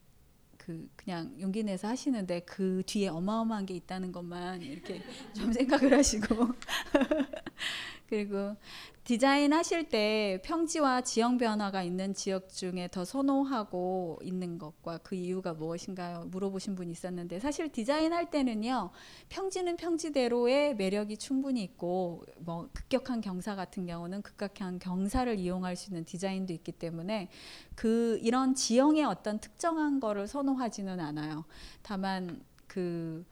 그 0.58 0.90
그냥 0.96 1.40
용기 1.40 1.62
내서 1.62 1.88
하시는데 1.88 2.40
그 2.48 2.82
뒤에 2.88 3.10
어마어마한 3.10 3.68
게 3.68 3.76
있다는 3.76 4.12
것만 4.12 4.64
이렇게 4.64 5.00
좀 5.38 5.54
생각을 5.54 5.94
하시고 5.94 6.48
그리고 8.10 8.56
디자인 9.08 9.54
하실 9.54 9.88
때 9.88 10.42
평지와 10.44 11.00
지형 11.00 11.38
변화가 11.38 11.82
있는 11.82 12.14
지역 12.14 12.50
중에 12.50 12.90
더 12.92 13.06
선호하고 13.06 14.20
있는 14.22 14.58
것과 14.58 14.98
그 14.98 15.16
이유가 15.16 15.54
무엇인가요? 15.54 16.26
물어보신 16.26 16.76
분이 16.76 16.92
있었는데 16.92 17.40
사실 17.40 17.72
디자인 17.72 18.12
할 18.12 18.30
때는요. 18.30 18.90
평지는 19.30 19.78
평지대로의 19.78 20.76
매력이 20.76 21.16
충분히 21.16 21.64
있고 21.64 22.26
뭐 22.40 22.68
급격한 22.74 23.22
경사 23.22 23.56
같은 23.56 23.86
경우는 23.86 24.24
급격한 24.24 24.80
경사를 24.80 25.40
이용할 25.40 25.78
수 25.78 25.90
있는 25.90 26.04
디자인도 26.04 26.52
있기 26.52 26.74
때문에 26.74 27.30
그 27.76 28.20
이런 28.22 28.56
지형의 28.56 29.06
어떤 29.06 29.40
특정한 29.40 30.02
거를 30.02 30.28
선호하지는 30.28 31.00
않아요. 31.00 31.46
다만 31.82 32.44
그 32.68 33.26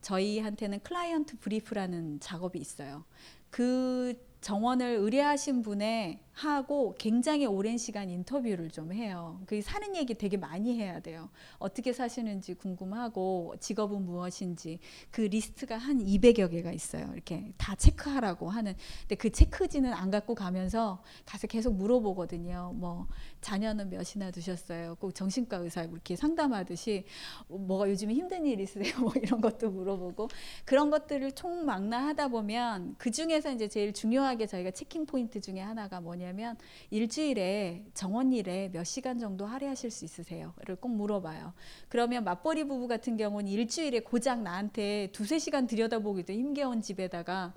저희한테는 0.00 0.80
client 0.80 1.40
brief라는 1.40 2.20
작업이 2.20 2.58
있어요. 2.58 3.04
그 3.50 4.29
정원을 4.40 4.96
의뢰하신 4.96 5.62
분의 5.62 6.18
하고 6.44 6.94
굉장히 6.98 7.44
오랜 7.44 7.76
시간 7.76 8.08
인터뷰를 8.08 8.70
좀 8.70 8.92
해요. 8.92 9.40
그 9.46 9.60
사는 9.60 9.94
얘기 9.94 10.14
되게 10.14 10.38
많이 10.38 10.78
해야 10.78 11.00
돼요. 11.00 11.28
어떻게 11.58 11.92
사시는지 11.92 12.54
궁금하고 12.54 13.54
직업은 13.60 14.06
무엇인지 14.06 14.78
그 15.10 15.22
리스트가 15.22 15.76
한 15.76 15.98
200여 15.98 16.50
개가 16.50 16.72
있어요. 16.72 17.10
이렇게 17.12 17.52
다 17.58 17.74
체크하라고 17.74 18.48
하는. 18.48 18.74
근데 19.02 19.16
그 19.16 19.30
체크지는 19.30 19.92
안 19.92 20.10
갖고 20.10 20.34
가면서 20.34 21.02
가서 21.26 21.46
계속 21.46 21.74
물어보거든요. 21.74 22.72
뭐 22.74 23.06
자녀는 23.42 23.90
몇이나 23.90 24.30
두셨어요. 24.30 24.94
꼭 24.94 25.14
정신과 25.14 25.58
의사 25.58 25.82
이렇게 25.82 26.16
상담하듯이 26.16 27.04
뭐가 27.48 27.90
요즘에 27.90 28.14
힘든 28.14 28.46
일 28.46 28.60
있으세요? 28.60 28.94
뭐 29.00 29.12
이런 29.16 29.42
것도 29.42 29.70
물어보고 29.70 30.28
그런 30.64 30.90
것들을 30.90 31.32
총망라하다 31.32 32.28
보면 32.28 32.94
그 32.96 33.10
중에서 33.10 33.52
이제 33.52 33.68
제일 33.68 33.92
중요하게 33.92 34.46
저희가 34.46 34.70
체킹 34.70 35.04
포인트 35.04 35.40
중에 35.40 35.60
하나가 35.60 36.00
뭐냐 36.00 36.29
뭐냐면 36.30 36.56
일주일에 36.90 37.84
정원일에 37.94 38.70
몇 38.72 38.84
시간 38.84 39.18
정도 39.18 39.46
할애하실 39.46 39.90
수 39.90 40.04
있으세요?를 40.04 40.76
꼭 40.76 40.90
물어봐요. 40.90 41.52
그러면 41.88 42.24
맞벌이 42.24 42.64
부부 42.64 42.88
같은 42.88 43.16
경우는 43.16 43.50
일주일에 43.50 44.00
고작 44.00 44.42
나한테 44.42 45.10
두세 45.12 45.38
시간 45.38 45.66
들여다보기도 45.66 46.32
힘겨운 46.32 46.80
집에다가 46.80 47.52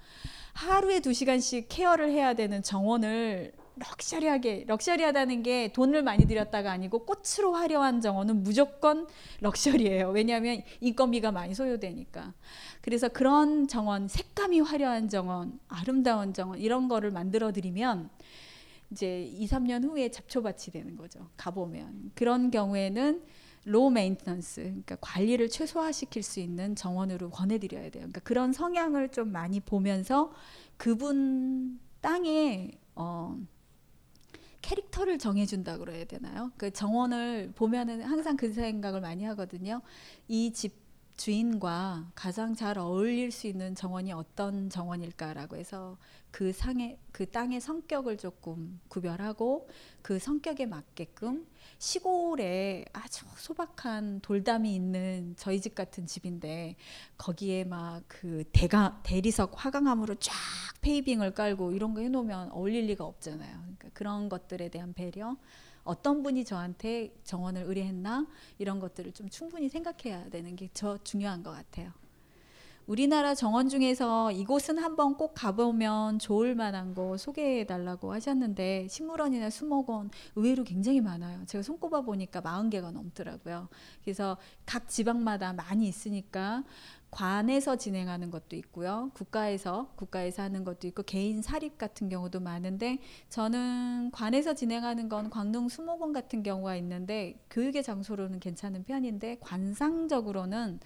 하루에 0.54 1.00
두 1.00 1.14
시간씩 1.14 1.68
케어를 1.70 2.12
해야 2.12 2.34
되는 2.34 2.62
정원을 2.62 3.54
럭셔리하게 3.76 4.66
럭셔리하다는 4.68 5.42
게 5.42 5.72
돈을 5.74 6.04
많이 6.04 6.28
들였다가 6.28 6.72
아니고 6.72 7.06
꽃으로 7.06 7.54
화려한 7.54 8.02
정원은 8.02 8.44
무조건 8.44 9.08
럭셔리예요. 9.42 10.12
왜냐하면 10.12 10.62
인건비가 10.80 11.32
많이 11.32 11.56
소요되니까. 11.56 12.34
그래서 12.82 13.08
그런 13.10 13.68
정원, 13.68 14.08
색감이 14.08 14.60
화려한 14.60 15.10
정원, 15.10 15.60
아름다운 15.68 16.34
정원 16.34 16.60
이런 16.60 16.88
거를 16.88 17.10
만들어 17.10 17.52
드리면 17.52 18.12
이제 18.94 19.24
2, 19.24 19.48
3년 19.48 19.84
후에 19.84 20.10
잡초밭이 20.10 20.72
되는 20.72 20.96
거죠. 20.96 21.28
가보면 21.36 22.12
그런 22.16 22.52
경우에는 22.52 23.24
low 23.66 23.90
maintenance 23.90 24.62
그러니까 24.62 24.98
관리를 25.02 25.50
최소화시킬 25.50 26.22
수 26.22 26.40
있는 26.40 26.76
정원으로 26.76 27.30
권해드려야 27.32 27.84
돼요. 27.84 27.92
그러니까 28.04 28.22
그런 28.22 28.54
성향을 28.54 29.10
좀 29.10 29.32
많이 29.32 29.60
보면서 29.60 30.32
그분 30.78 31.80
땅에 32.02 32.72
어, 32.96 33.38
캐릭터를 34.62 35.18
정해준다 35.18 35.78
그래야 35.78 36.06
되나요? 36.06 36.52
그 36.58 36.72
정원을 36.72 37.54
보면은 37.56 38.02
항상 38.02 38.38
그 38.38 38.54
생각을 38.54 39.02
많이 39.02 39.24
하거든요. 39.26 39.82
이 40.28 40.52
집 40.54 40.83
주인과 41.18 42.12
가장 42.16 42.56
잘 42.56 42.78
어울릴 42.78 43.32
수 43.32 43.48
있는 43.48 43.76
정원이 43.76 44.12
어떤 44.14 44.70
정원일까라고 44.70 45.56
해서 45.56 45.98
그 46.32 46.52
상의 46.52 46.98
그 47.12 47.30
땅의 47.30 47.62
성격을 47.62 48.18
조금 48.18 48.80
구별하고 48.88 49.70
그 50.02 50.18
성격에 50.18 50.66
맞게끔 50.66 51.46
시골에 51.78 52.86
아주 52.94 53.26
소박한 53.38 54.22
돌담이 54.22 54.74
있는 54.74 55.36
저희 55.38 55.62
집 55.62 55.76
같은 55.76 56.08
집인데 56.08 56.76
거기에 57.18 57.64
막 57.64 58.04
그 58.08 58.44
대가 58.52 59.00
대리석 59.04 59.54
화강암으로 59.56 60.16
쫙 60.16 60.34
페이빙을 60.82 61.32
깔고 61.32 61.72
이런 61.72 61.94
거 61.94 62.02
해놓으면 62.02 62.52
어울릴 62.52 62.88
리가 62.88 63.04
없잖아요. 63.04 63.60
그러니까 63.62 63.90
그런 63.94 64.30
것들에 64.30 64.70
대한 64.70 64.94
배려. 64.94 65.36
어떤 65.84 66.24
분이 66.24 66.46
저한테 66.46 67.14
정원을 67.24 67.64
의뢰했나 67.64 68.28
이런 68.58 68.80
것들을 68.80 69.12
좀 69.14 69.30
충분히 69.30 69.70
생각해야 69.70 70.30
되는 70.30 70.56
게 70.56 70.70
저 70.74 70.98
중요한 71.04 71.44
것 71.44 71.52
같아요. 71.52 71.92
우리나라 72.86 73.34
정원 73.34 73.70
중에서 73.70 74.32
이곳은 74.32 74.78
한번 74.78 75.16
꼭 75.16 75.34
가보면 75.36 76.20
좋을 76.20 76.54
만한 76.54 76.94
거 76.94 77.16
소개해 77.16 77.66
달라고 77.66 78.12
하셨는데 78.14 78.88
식물원이나 78.90 79.50
수목원 79.50 80.10
의외로 80.36 80.66
굉장히 80.66 81.00
많아요. 81.00 81.46
제가 81.46 81.62
손꼽아 81.62 82.02
보니까 82.02 82.42
40개가 82.42 82.92
넘더라고요. 82.92 83.70
그래서 84.04 84.38
각 84.66 84.90
지방마다 84.90 85.54
많이 85.54 85.88
있으니까 85.88 86.64
관에서 87.14 87.76
진행하는 87.76 88.32
것도 88.32 88.56
있고요. 88.56 89.12
국가에서 89.14 89.92
국가에서 89.96 90.42
하는 90.42 90.64
것도 90.64 90.88
있고 90.88 91.04
개인 91.04 91.44
사립 91.44 91.78
같은 91.78 92.10
경우도 92.10 92.40
많은데 92.40 92.98
저는 93.30 94.10
관에서 94.12 94.56
진행하는 94.56 95.10
건 95.10 95.30
광릉 95.30 95.70
수목원 95.70 96.12
같은 96.12 96.42
경우가 96.42 96.76
있는데 96.78 97.40
교육의 97.52 97.84
장소로는 97.84 98.40
괜찮은 98.40 98.84
편인데 98.84 99.38
관상적으로는 99.42 100.80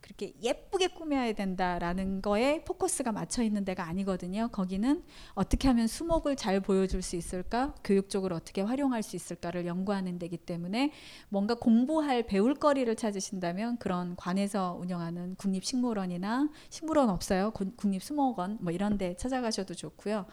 그렇게 0.00 0.32
예쁘게 0.42 0.88
꾸며야 0.88 1.32
된다라는 1.32 2.22
거에 2.22 2.64
포커스가 2.64 3.12
맞춰 3.12 3.42
있는 3.42 3.64
데가 3.64 3.84
아니거든요. 3.84 4.48
거기는 4.48 5.04
어떻게 5.34 5.68
하면 5.68 5.86
수목을 5.86 6.36
잘 6.36 6.60
보여줄 6.60 7.02
수 7.02 7.16
있을까, 7.16 7.74
교육적으로 7.84 8.36
어떻게 8.36 8.60
활용할 8.62 9.02
수 9.02 9.16
있을까를 9.16 9.66
연구하는 9.66 10.18
데기 10.18 10.36
때문에 10.36 10.92
뭔가 11.28 11.54
공부할 11.54 12.26
배울 12.26 12.54
거리를 12.54 12.94
찾으신다면 12.96 13.76
그런 13.78 14.16
관에서 14.16 14.76
운영하는 14.80 15.34
국립식물원이나 15.36 16.48
식물원 16.70 17.10
없어요. 17.10 17.50
국립수목원 17.50 18.58
뭐 18.60 18.72
이런 18.72 18.98
데 18.98 19.16
찾아가셔도 19.16 19.74
좋고요. 19.74 20.26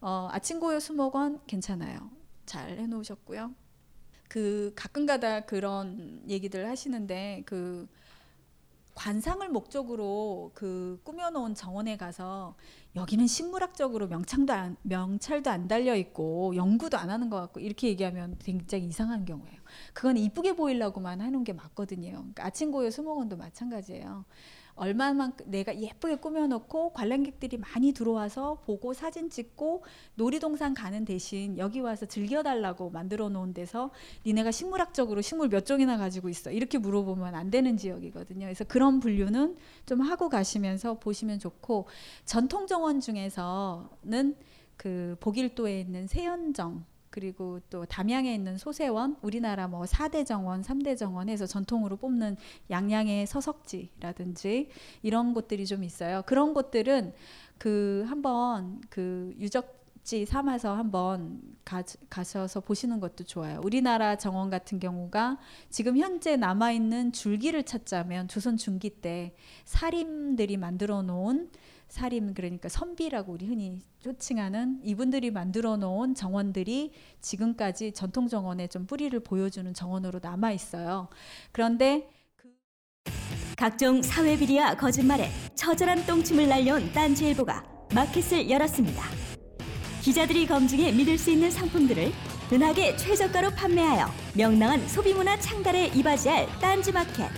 어, 0.00 0.28
아침고요 0.30 0.78
수목원 0.80 1.40
괜찮아요. 1.46 2.10
잘 2.44 2.78
해놓으셨고요. 2.78 3.54
그 4.28 4.72
가끔가다 4.74 5.46
그런 5.46 6.22
얘기들 6.28 6.68
하시는데 6.68 7.42
그 7.46 7.88
관상을 8.96 9.46
목적으로 9.50 10.50
그 10.54 10.98
꾸며놓은 11.04 11.54
정원에 11.54 11.98
가서 11.98 12.56
여기는 12.96 13.26
식물학적으로 13.26 14.08
명창도 14.08 14.52
안, 14.54 14.76
명찰도 14.82 15.50
안 15.50 15.68
달려 15.68 15.94
있고 15.94 16.56
연구도 16.56 16.96
안 16.96 17.10
하는 17.10 17.28
것 17.28 17.38
같고 17.38 17.60
이렇게 17.60 17.88
얘기하면 17.88 18.36
굉장히 18.38 18.86
이상한 18.86 19.26
경우예요. 19.26 19.60
그건 19.92 20.16
이쁘게 20.16 20.54
보이려고만 20.54 21.20
하는 21.20 21.44
게 21.44 21.52
맞거든요. 21.52 22.10
그러니까 22.10 22.46
아침 22.46 22.72
고요 22.72 22.90
수목원도 22.90 23.36
마찬가지예요. 23.36 24.24
얼마만큼 24.76 25.50
내가 25.50 25.78
예쁘게 25.78 26.16
꾸며놓고 26.16 26.92
관람객들이 26.92 27.56
많이 27.56 27.92
들어와서 27.92 28.60
보고 28.64 28.92
사진 28.92 29.30
찍고 29.30 29.84
놀이동산 30.14 30.74
가는 30.74 31.04
대신 31.04 31.58
여기 31.58 31.80
와서 31.80 32.06
즐겨달라고 32.06 32.90
만들어 32.90 33.28
놓은 33.28 33.54
데서 33.54 33.90
니네가 34.24 34.50
식물학적으로 34.50 35.22
식물 35.22 35.48
몇 35.48 35.66
종이나 35.66 35.96
가지고 35.96 36.28
있어 36.28 36.50
이렇게 36.50 36.78
물어보면 36.78 37.34
안 37.34 37.50
되는 37.50 37.76
지역이거든요. 37.76 38.46
그래서 38.46 38.64
그런 38.64 39.00
분류는 39.00 39.56
좀 39.86 40.00
하고 40.02 40.28
가시면서 40.28 40.98
보시면 40.98 41.38
좋고 41.38 41.88
전통 42.24 42.66
정원 42.66 43.00
중에서는 43.00 44.36
그 44.76 45.16
보길도에 45.20 45.80
있는 45.80 46.06
세연정 46.06 46.84
그리고 47.16 47.60
또 47.70 47.86
담양에 47.86 48.34
있는 48.34 48.58
소세원, 48.58 49.16
우리나라 49.22 49.68
뭐 49.68 49.84
4대 49.84 50.26
정원, 50.26 50.60
3대 50.60 50.98
정원에서 50.98 51.46
전통으로 51.46 51.96
뽑는 51.96 52.36
양양의 52.68 53.26
서석지라든지 53.26 54.68
이런 55.00 55.32
곳들이 55.32 55.64
좀 55.64 55.82
있어요. 55.82 56.20
그런 56.26 56.52
곳들은 56.52 57.14
그 57.56 58.04
한번 58.06 58.82
그 58.90 59.34
유적 59.38 59.74
지 60.04 60.24
삼아서 60.24 60.72
한번 60.74 61.40
가, 61.64 61.82
가셔서 62.08 62.60
보시는 62.60 63.00
것도 63.00 63.24
좋아요. 63.24 63.60
우리나라 63.64 64.16
정원 64.16 64.50
같은 64.50 64.78
경우가 64.78 65.38
지금 65.68 65.96
현재 65.96 66.36
남아 66.36 66.70
있는 66.72 67.10
줄기를 67.10 67.64
찾자면 67.64 68.28
조선 68.28 68.56
중기 68.56 68.90
때 68.90 69.34
사림들이 69.64 70.58
만들어 70.58 71.02
놓은 71.02 71.50
사림 71.88 72.34
그러니까 72.34 72.68
선비라고 72.68 73.32
우리 73.32 73.46
흔히 73.46 73.80
호칭하는 74.04 74.80
이분들이 74.82 75.30
만들어 75.30 75.76
놓은 75.76 76.14
정원들이 76.14 76.92
지금까지 77.20 77.92
전통 77.92 78.28
정원에 78.28 78.66
좀 78.66 78.86
뿌리를 78.86 79.18
보여주는 79.20 79.72
정원으로 79.72 80.20
남아 80.22 80.52
있어요. 80.52 81.08
그런데 81.52 82.08
그 82.36 82.52
각종 83.56 84.02
사회 84.02 84.36
비리와 84.36 84.76
거짓말에 84.76 85.30
처절한 85.54 86.06
똥침을 86.06 86.48
날려온 86.48 86.92
딴지일보가 86.92 87.64
마켓을 87.94 88.50
열었습니다. 88.50 89.02
기자들이 90.02 90.46
검증해 90.46 90.92
믿을 90.92 91.18
수 91.18 91.30
있는 91.30 91.50
상품들을 91.50 92.12
은하계 92.52 92.96
최저가로 92.96 93.50
판매하여 93.50 94.06
명랑한 94.36 94.86
소비문화 94.86 95.38
창달에 95.40 95.88
이바지할 95.88 96.46
딴지마켓. 96.60 97.28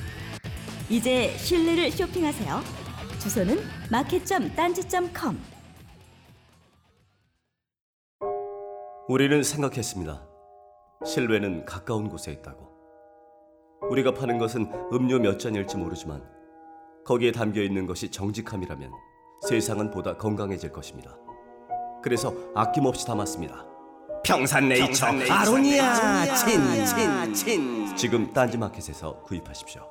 이제 0.90 1.34
신뢰를 1.38 1.90
쇼핑하세요. 1.90 2.77
주소는 3.28 3.58
마켓.딴지.com 3.90 5.38
우리는 9.06 9.42
생각했습니다. 9.42 10.26
실외는 11.04 11.66
가까운 11.66 12.08
곳에 12.08 12.32
있다고. 12.32 12.68
우리가 13.90 14.14
파는 14.14 14.38
것은 14.38 14.72
음료 14.92 15.18
몇 15.18 15.38
잔일지 15.38 15.76
모르지만 15.76 16.22
거기에 17.04 17.30
담겨 17.32 17.60
있는 17.62 17.86
것이 17.86 18.10
정직함이라면 18.10 18.90
세상은 19.46 19.90
보다 19.90 20.16
건강해질 20.16 20.72
것입니다. 20.72 21.14
그래서 22.02 22.32
아낌없이 22.54 23.06
담았습니다. 23.06 23.66
평산네이처, 24.24 24.86
평산네이처 24.86 25.34
아로니아 25.34 26.34
친친친 26.34 27.94
지금 27.96 28.32
딴지마켓에서 28.32 29.22
구입하십시오. 29.22 29.86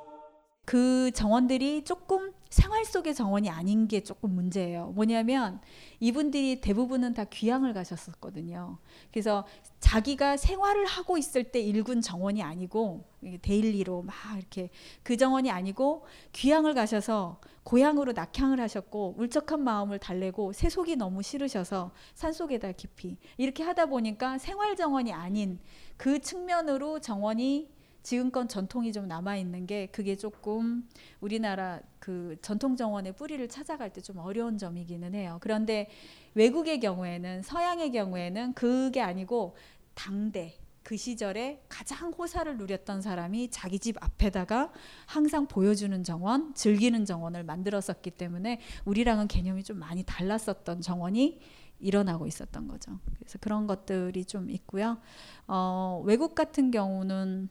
그 0.65 1.11
정원들이 1.11 1.83
조금 1.85 2.31
생활 2.49 2.85
속의 2.85 3.15
정원이 3.15 3.49
아닌 3.49 3.87
게 3.87 4.01
조금 4.01 4.31
문제예요. 4.31 4.87
뭐냐면 4.95 5.59
이분들이 5.99 6.61
대부분은 6.61 7.13
다 7.13 7.25
귀향을 7.25 7.73
가셨었거든요. 7.73 8.77
그래서 9.11 9.45
자기가 9.79 10.37
생활을 10.37 10.85
하고 10.85 11.17
있을 11.17 11.45
때 11.45 11.59
일군 11.59 12.01
정원이 12.01 12.41
아니고 12.41 13.05
daily로 13.41 14.03
막 14.03 14.15
이렇게 14.37 14.69
그 15.03 15.17
정원이 15.17 15.51
아니고 15.51 16.05
귀양을 16.33 16.73
가셔서 16.73 17.39
고향으로 17.63 18.13
낙향을 18.13 18.61
하셨고 18.61 19.15
울적한 19.17 19.61
마음을 19.61 19.99
달래고 19.99 20.53
세속이 20.53 20.95
너무 20.95 21.21
싫으셔서 21.21 21.91
산속에다 22.13 22.71
깊이 22.71 23.17
이렇게 23.37 23.63
하다 23.63 23.87
보니까 23.87 24.37
생활 24.37 24.75
정원이 24.77 25.11
아닌 25.11 25.59
그 25.97 26.19
측면으로 26.19 26.99
정원이 26.99 27.76
지금껏 28.07 28.47
전통이 28.47 28.93
좀 28.93 29.09
남아 29.09 29.35
있는 29.35 29.65
게 29.65 29.87
그게 29.87 30.15
조금 30.15 30.87
우리나라 31.19 31.81
그 31.99 32.37
전통 32.41 32.77
정원의 32.77 33.17
뿌리를 33.17 33.45
찾아갈 33.49 33.91
때 33.91 33.99
좀 33.99 34.19
어려운 34.19 34.57
점이기는 34.57 35.13
해요. 35.13 35.39
그런데 35.41 35.89
외국의 36.33 36.79
경우에는 36.79 37.41
서양의 37.41 37.91
경우에는 37.91 38.53
그게 38.53 39.01
아니고 39.01 39.57
당대 39.93 40.55
그 40.83 40.95
시절에 40.95 41.61
가장 41.67 42.11
호사를 42.11 42.57
누렸던 42.57 43.01
사람이 43.01 43.49
자기 43.51 43.77
집 43.77 44.01
앞에다가 44.01 44.71
항상 45.05 45.45
보여주는 45.45 46.01
정원, 46.05 46.53
즐기는 46.53 47.03
정원을 47.03 47.43
만들었었기 47.43 48.11
때문에 48.11 48.61
우리랑은 48.85 49.27
개념이 49.27 49.65
좀 49.65 49.79
많이 49.79 50.03
달랐었던 50.03 50.79
정원이 50.79 51.41
일어나고 51.81 52.25
있었던 52.25 52.69
거죠. 52.69 52.99
그래서 53.17 53.37
그런 53.39 53.67
것들이 53.67 54.23
좀 54.23 54.49
있고요. 54.49 54.97
어, 55.45 56.01
외국 56.05 56.35
같은 56.35 56.71
경우는 56.71 57.49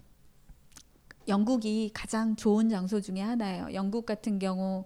영국이 1.28 1.90
가장 1.92 2.36
좋은 2.36 2.68
장소 2.68 3.00
중에 3.00 3.20
하나예요. 3.20 3.68
영국 3.74 4.06
같은 4.06 4.38
경우 4.38 4.84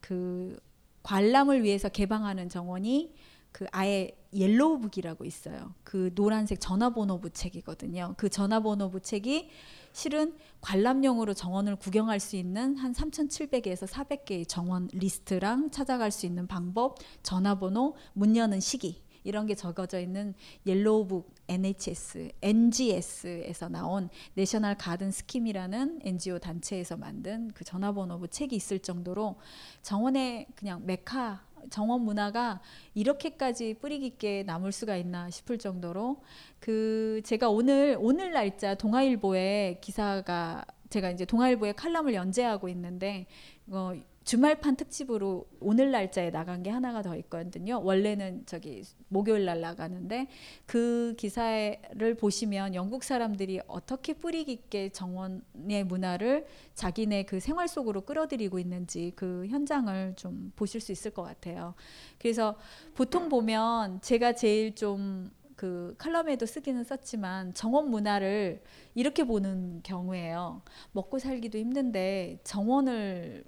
그 0.00 0.58
관람을 1.02 1.62
위해서 1.62 1.88
개방하는 1.88 2.48
정원이 2.48 3.14
그 3.52 3.66
아예 3.70 4.16
yellow 4.32 4.69
book이라고 4.69 5.24
있어요. 5.24 5.74
그 5.84 6.10
노란색 6.14 6.58
전화번호 6.58 7.20
부 7.20 7.28
책이거든요. 7.30 8.14
그 8.16 8.30
전화번호 8.30 8.90
부 8.90 9.00
책이 9.00 9.50
실은 9.92 10.34
관람용으로 10.62 11.34
정원을 11.34 11.76
구경할 11.76 12.18
수 12.18 12.36
있는 12.36 12.76
한 12.76 12.92
3,700에서 12.92 13.86
400개의 13.86 14.48
정원 14.48 14.88
리스트랑 14.92 15.70
찾아갈 15.70 16.10
수 16.10 16.24
있는 16.24 16.46
방법, 16.46 16.96
전화번호, 17.22 17.94
문 18.14 18.36
여는 18.36 18.60
시기 18.60 19.02
이런 19.22 19.46
게 19.46 19.54
적어져 19.54 20.00
있는 20.00 20.34
yellow 20.66 21.04
book 21.04 21.30
NHS, 21.52 22.30
NGS에서 22.40 23.68
나온 23.68 24.08
National 24.34 24.76
Garden 24.76 25.10
Scheme이라는 25.10 26.00
NGO 26.02 26.38
단체에서 26.38 26.96
만든 26.96 27.50
그 27.52 27.64
전화번호부 27.64 28.28
책이 28.28 28.56
있을 28.56 28.78
정도로 28.78 29.36
정원의 29.82 30.46
그냥 30.54 30.82
메카 30.86 31.44
정원 31.70 32.02
문화가 32.02 32.60
이렇게까지 32.94 33.74
뿌리 33.74 33.98
깊게 34.00 34.44
남을 34.44 34.72
수가 34.72 34.96
있나 34.96 35.30
싶을 35.30 35.58
정도로 35.58 36.22
그 36.58 37.20
제가 37.24 37.48
오늘 37.50 37.96
오늘 38.00 38.32
날짜 38.32 38.74
동아일보에 38.74 39.78
기사가 39.80 40.64
제가 40.90 41.10
이제 41.10 41.24
동아일보에 41.24 41.72
칼럼을 41.72 42.14
연재하고 42.14 42.68
있는데 42.68 43.26
어, 43.68 43.92
주말판 44.24 44.76
특집으로 44.76 45.46
오늘 45.60 45.90
날짜에 45.90 46.30
나간 46.30 46.62
게 46.62 46.70
하나가 46.70 47.02
더 47.02 47.16
있거든요. 47.16 47.80
원래는 47.82 48.44
저기 48.46 48.82
목요일 49.08 49.44
날 49.44 49.60
나가는데 49.60 50.28
그 50.66 51.14
기사를 51.18 52.14
보시면 52.18 52.74
영국 52.74 53.02
사람들이 53.04 53.60
어떻게 53.66 54.14
뿌리 54.14 54.44
깊게 54.44 54.90
정원의 54.90 55.84
문화를 55.84 56.46
자기네 56.74 57.24
그 57.24 57.40
생활 57.40 57.68
속으로 57.68 58.02
끌어들이고 58.02 58.58
있는지 58.58 59.12
그 59.16 59.46
현장을 59.48 60.14
좀 60.16 60.52
보실 60.56 60.80
수 60.80 60.92
있을 60.92 61.10
것 61.10 61.22
같아요. 61.22 61.74
그래서 62.18 62.56
보통 62.94 63.28
보면 63.28 64.00
제가 64.02 64.34
제일 64.34 64.74
좀그 64.74 65.96
칼럼에도 65.98 66.46
쓰기는 66.46 66.84
썼지만 66.84 67.54
정원 67.54 67.90
문화를 67.90 68.62
이렇게 68.94 69.24
보는 69.24 69.80
경우에요. 69.82 70.62
먹고 70.92 71.18
살기도 71.18 71.58
힘든데 71.58 72.38
정원을 72.44 73.44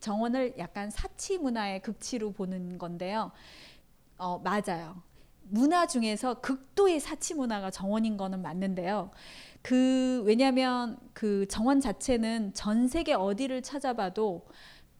정원을 0.00 0.54
약간 0.58 0.90
사치 0.90 1.38
문화의 1.38 1.82
극치로 1.82 2.32
보는 2.32 2.78
건데요. 2.78 3.32
어, 4.16 4.38
맞아요. 4.38 5.02
문화 5.50 5.86
중에서 5.86 6.40
극도의 6.40 7.00
사치 7.00 7.34
문화가 7.34 7.70
정원인 7.70 8.16
거는 8.16 8.42
맞는데요. 8.42 9.10
그 9.62 10.22
왜냐하면 10.26 10.98
그 11.12 11.46
정원 11.48 11.80
자체는 11.80 12.52
전 12.54 12.86
세계 12.88 13.14
어디를 13.14 13.62
찾아봐도 13.62 14.46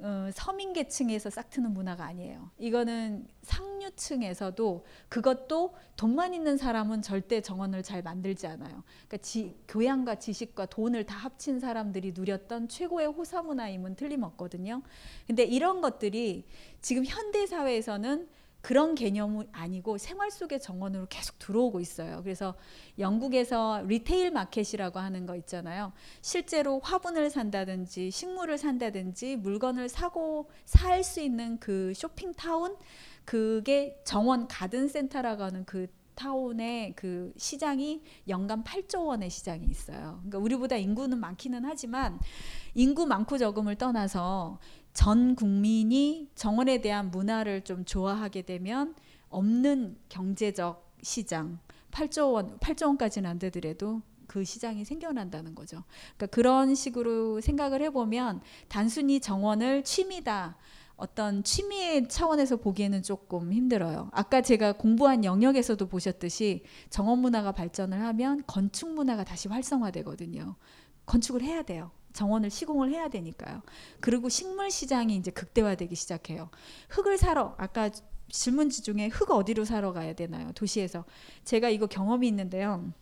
어, 0.01 0.31
서민 0.33 0.73
계층에서 0.73 1.29
싹트는 1.29 1.73
문화가 1.73 2.05
아니에요. 2.05 2.51
이거는 2.59 3.27
상류층에서도 3.43 4.87
그것도 5.09 5.75
돈만 5.97 6.35
있는 6.35 6.57
사람은 6.57 7.03
절대 7.03 7.41
정원을 7.41 7.83
잘 7.83 8.03
만들지 8.03 8.47
않아요. 8.47 8.85
그러니까 9.09 9.17
지, 9.19 9.57
교양과 9.67 10.17
지식과 10.17 10.67
돈을 10.67 11.05
다 11.05 11.17
합친 11.17 11.59
사람들이 11.59 12.13
누렸던 12.15 12.69
최고의 12.69 13.09
호사 13.09 13.43
문화임은 13.43 13.97
틀림없거든요. 13.97 14.83
근데 15.27 15.43
이런 15.43 15.81
것들이 15.81 16.45
지금 16.81 17.05
현대 17.05 17.47
사회에서는 17.47 18.29
그런 18.61 18.95
개념이 18.95 19.47
아니고 19.53 19.99
생활 19.99 20.31
속의 20.31 20.61
정원으로 20.61 21.07
계속 21.09 21.39
들어오고 21.39 21.81
있어요. 21.81 22.21
그래서 22.23 22.55
영국에서 22.99 23.83
retail 23.87 24.31
market이라고 24.33 24.99
하는 24.99 25.27
거 25.27 25.37
있잖아요. 25.37 25.93
실제로 26.21 26.81
화분을 26.81 27.31
산다든지 27.31 28.11
식물을 28.11 28.59
산다든지 28.59 29.37
물건을 29.37 29.89
사고 29.89 30.51
살 30.65 30.99
수 31.05 31.21
있는 31.21 31.59
그 31.61 31.93
쇼핑 31.95 32.35
타운 32.35 32.77
그게 33.25 33.97
정원 34.05 34.49
garden 34.49 34.89
center라고 34.89 35.45
하는 35.45 35.65
그 35.65 35.87
타운의 36.19 36.95
그 36.97 37.33
시장이 37.37 38.03
연간 38.27 38.65
8조 38.65 39.07
원의 39.07 39.31
시장이 39.31 39.65
있어요. 39.67 40.17
그러니까 40.23 40.39
우리보다 40.39 40.77
인구는 40.77 41.19
많기는 41.19 41.65
하지만 41.65 42.19
인구 42.75 43.07
많고 43.07 43.39
적음을 43.39 43.77
떠나서 43.77 44.59
전 44.93 45.35
국민이 45.35 46.29
정원에 46.35 46.81
대한 46.81 47.11
문화를 47.11 47.63
좀 47.63 47.85
좋아하게 47.85 48.43
되면 48.43 48.95
없는 49.29 49.97
경제적 50.09 50.89
시장 51.03 51.59
8조 51.91 52.33
원 52.33 52.59
8조 52.59 52.87
원까지는 52.87 53.29
안 53.29 53.39
되더라도 53.39 54.03
그 54.27 54.45
시장이 54.45 54.85
생겨난다는 54.85 55.55
거죠. 55.55 55.83
그러니까 56.17 56.27
그런 56.27 56.75
식으로 56.75 57.41
생각을 57.41 57.83
해보면 57.83 58.43
단순히 58.69 59.21
정원을 59.21 59.85
취미다. 59.85 60.57
어떤 60.97 61.45
취미의 61.45 62.09
차원에서 62.09 62.57
보기에는 62.57 63.03
조금 63.03 63.53
힘들어요. 63.53 64.11
아까 64.13 64.43
제가 64.43 64.73
공부한 64.73 65.25
영역에서도 65.25 65.87
보셨듯이 65.87 66.65
정원 66.91 67.21
문화가 67.21 67.53
발전을 67.53 68.01
하면 68.01 68.43
건축 68.47 68.93
문화가 68.93 69.25
다시 69.25 69.49
활성화되거든요. 69.49 70.57
건축을 71.07 71.43
해야 71.43 71.63
돼요. 71.63 71.93
정원을 72.13 72.51
시공을 72.51 72.91
해야 72.91 73.09
되니까요. 73.09 73.63
그리고 74.01 74.29
식물 74.29 74.71
시장이 74.71 75.17
이제 75.17 75.31
극대화되기 75.31 75.95
시작해요. 75.95 76.51
흙을 76.91 77.19
사러 77.19 77.55
아까 77.59 77.91
질문지 78.31 78.83
중에 78.83 79.09
흙 79.09 79.31
어디로 79.31 79.65
사러 79.65 79.93
가야 79.93 80.13
되나요? 80.13 80.53
도시에서 80.53 81.05
제가 81.45 81.69
이거 81.71 81.87
경험이 81.87 82.29
있는데요. 82.29 82.93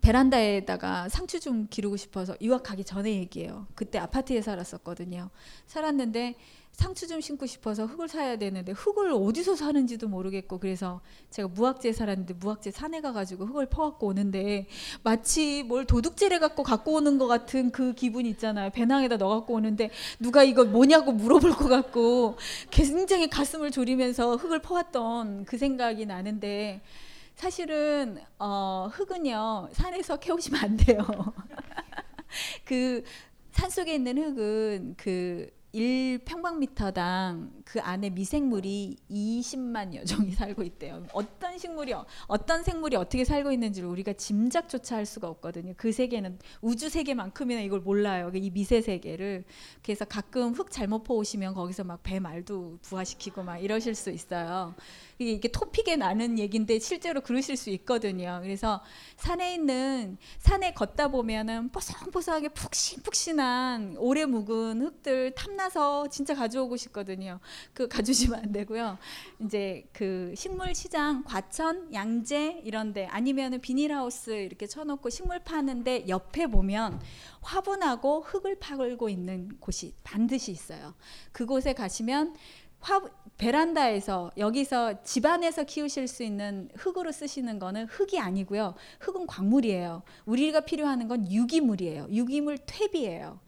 베란다에다가 0.00 1.08
상추 1.08 1.40
좀 1.40 1.66
기르고 1.68 1.96
싶어서 1.96 2.36
유학 2.40 2.62
가기 2.62 2.84
전에 2.84 3.12
얘기해요. 3.16 3.66
그때 3.74 3.98
아파트에 3.98 4.40
살았었거든요. 4.40 5.30
살았는데 5.66 6.36
상추 6.78 7.08
좀 7.08 7.20
심고 7.20 7.44
싶어서 7.46 7.86
흙을 7.86 8.06
사야 8.06 8.36
되는데 8.36 8.70
흙을 8.70 9.10
어디서 9.10 9.56
사는지도 9.56 10.06
모르겠고 10.06 10.60
그래서 10.60 11.00
제가 11.28 11.48
무학지에 11.48 11.92
살았는데 11.92 12.34
무학지 12.34 12.70
산에 12.70 13.00
가가지고 13.00 13.46
흙을 13.46 13.66
퍼갖고 13.66 14.06
오는데 14.06 14.68
마치 15.02 15.64
뭘 15.64 15.86
도둑질해 15.86 16.38
갖고 16.38 16.62
갖고 16.62 16.94
오는 16.94 17.18
것 17.18 17.26
같은 17.26 17.72
그 17.72 17.94
기분 17.94 18.26
있잖아요. 18.26 18.70
배낭에다 18.70 19.16
넣어 19.16 19.40
갖고 19.40 19.54
오는데 19.54 19.90
누가 20.20 20.44
이거 20.44 20.64
뭐냐고 20.64 21.10
물어볼 21.10 21.50
것 21.56 21.68
같고 21.68 22.36
굉장히 22.70 23.28
가슴을 23.28 23.72
졸이면서 23.72 24.36
흙을 24.36 24.60
퍼왔던 24.60 25.46
그 25.46 25.58
생각이 25.58 26.06
나는데 26.06 26.80
사실은 27.34 28.20
어, 28.38 28.88
흙은요 28.92 29.70
산에서 29.72 30.18
캐오시면 30.18 30.60
안 30.60 30.76
돼요. 30.76 31.04
그 32.64 33.02
산속에 33.50 33.96
있는 33.96 34.16
흙은 34.18 34.94
그 34.96 35.57
1평방미터당 35.74 37.50
그 37.64 37.80
안에 37.80 38.10
미생물이 38.10 38.96
20만 39.10 39.94
여 39.94 40.04
종이 40.04 40.32
살고 40.32 40.62
있대요. 40.62 41.06
어떤 41.12 41.58
식물이 41.58 41.94
어떤 42.26 42.62
생물이 42.62 42.96
어떻게 42.96 43.24
살고 43.24 43.52
있는지를 43.52 43.88
우리가 43.88 44.14
짐작조차 44.14 44.96
할 44.96 45.04
수가 45.06 45.28
없거든요. 45.28 45.74
그 45.76 45.92
세계는 45.92 46.38
우주 46.62 46.88
세계만큼이나 46.88 47.60
이걸 47.60 47.80
몰라요. 47.80 48.30
이 48.34 48.50
미세 48.50 48.80
세계를. 48.80 49.44
그래서 49.82 50.04
가끔 50.04 50.52
흙 50.52 50.70
잘못 50.70 51.02
퍼 51.04 51.14
오시면 51.14 51.54
거기서 51.54 51.84
막 51.84 51.98
배 52.02 52.18
말도 52.20 52.78
부화시키고 52.82 53.42
막 53.42 53.58
이러실 53.58 53.94
수 53.94 54.10
있어요. 54.10 54.74
이게 55.18 55.48
토픽에 55.48 55.96
나는 55.96 56.38
얘긴데 56.38 56.78
실제로 56.78 57.20
그러실 57.20 57.56
수 57.56 57.70
있거든요. 57.70 58.38
그래서 58.42 58.80
산에 59.16 59.54
있는 59.54 60.16
산에 60.38 60.72
걷다 60.72 61.08
보면은 61.08 61.70
뽀송뽀송하게 61.70 62.50
푹신푹신한 62.50 63.96
오래 63.98 64.24
묵은 64.26 64.80
흙들 64.80 65.34
탐나서 65.34 66.08
진짜 66.08 66.34
가져오고 66.34 66.76
싶거든요. 66.76 67.40
그 67.72 67.88
가주시면 67.88 68.38
안 68.38 68.52
되고요. 68.52 68.98
이제 69.40 69.88
그 69.92 70.32
식물 70.36 70.74
시장 70.74 71.24
과천, 71.24 71.92
양재 71.92 72.62
이런데 72.64 73.06
아니면은 73.06 73.60
비닐하우스 73.60 74.30
이렇게 74.30 74.66
쳐놓고 74.66 75.10
식물 75.10 75.40
파는데 75.40 76.06
옆에 76.08 76.46
보면 76.46 77.00
화분하고 77.40 78.22
흙을 78.22 78.58
파고 78.60 79.08
있는 79.08 79.48
곳이 79.58 79.94
반드시 80.04 80.52
있어요. 80.52 80.94
그곳에 81.32 81.72
가시면 81.72 82.36
화 82.80 83.00
베란다에서 83.36 84.32
여기서 84.36 85.02
집안에서 85.02 85.64
키우실 85.64 86.08
수 86.08 86.22
있는 86.22 86.68
흙으로 86.74 87.12
쓰시는 87.12 87.58
거는 87.58 87.86
흙이 87.86 88.18
아니고요. 88.18 88.74
흙은 89.00 89.26
광물이에요. 89.26 90.02
우리가 90.26 90.60
필요하는 90.60 91.06
건 91.06 91.30
유기물이에요. 91.30 92.08
유기물 92.10 92.58
퇴비예요. 92.66 93.38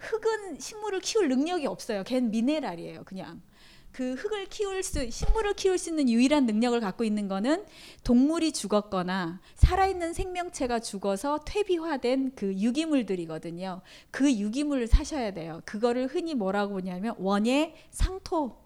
흙은 0.00 0.58
식물을 0.58 1.00
키울 1.00 1.28
능력이 1.28 1.66
없어요. 1.66 2.02
걘 2.04 2.30
미네랄이에요. 2.30 3.04
그냥. 3.04 3.40
그 3.92 4.14
흙을 4.14 4.46
키울 4.46 4.82
수 4.82 5.10
식물을 5.10 5.54
키울 5.54 5.78
수 5.78 5.90
있는 5.90 6.08
유일한 6.08 6.46
능력을 6.46 6.78
갖고 6.80 7.04
있는 7.04 7.28
거는 7.28 7.64
동물이 8.04 8.52
죽었거나 8.52 9.40
살아있는 9.56 10.12
생명체가 10.12 10.80
죽어서 10.80 11.40
퇴비화된 11.44 12.32
그 12.34 12.54
유기물들이거든요. 12.54 13.82
그 14.10 14.32
유기물을 14.32 14.86
사셔야 14.86 15.32
돼요. 15.32 15.60
그거를 15.64 16.06
흔히 16.06 16.34
뭐라고 16.34 16.74
보냐면 16.74 17.14
원예 17.18 17.74
상토 17.90 18.60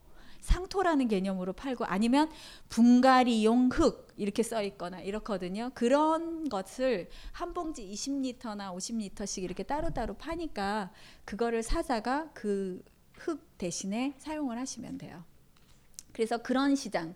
상토라는 0.45 1.09
개념으로 1.09 1.55
팔고 1.55 1.87
아니면 1.87 2.31
분갈이용 2.69 3.71
흙 3.73 4.09
이렇게 4.19 4.43
써 4.43 4.63
있거나 4.63 5.01
이렇거든요. 5.01 5.71
그런 5.73 6.51
것을 6.51 7.09
한 7.33 7.55
봉지 7.55 7.89
20리터나 7.91 8.77
50리터씩 8.77 9.43
이렇게 9.43 9.63
따로따로 9.63 10.15
파니까 10.15 10.93
그거를 11.25 11.63
사다가 11.63 12.29
그 12.35 12.83
흙 13.17 13.59
대신에 13.59 14.15
사용을 14.19 14.59
하시면 14.59 14.99
돼요. 14.99 15.25
그래서 16.13 16.39
그런 16.39 16.77
시장 16.77 17.15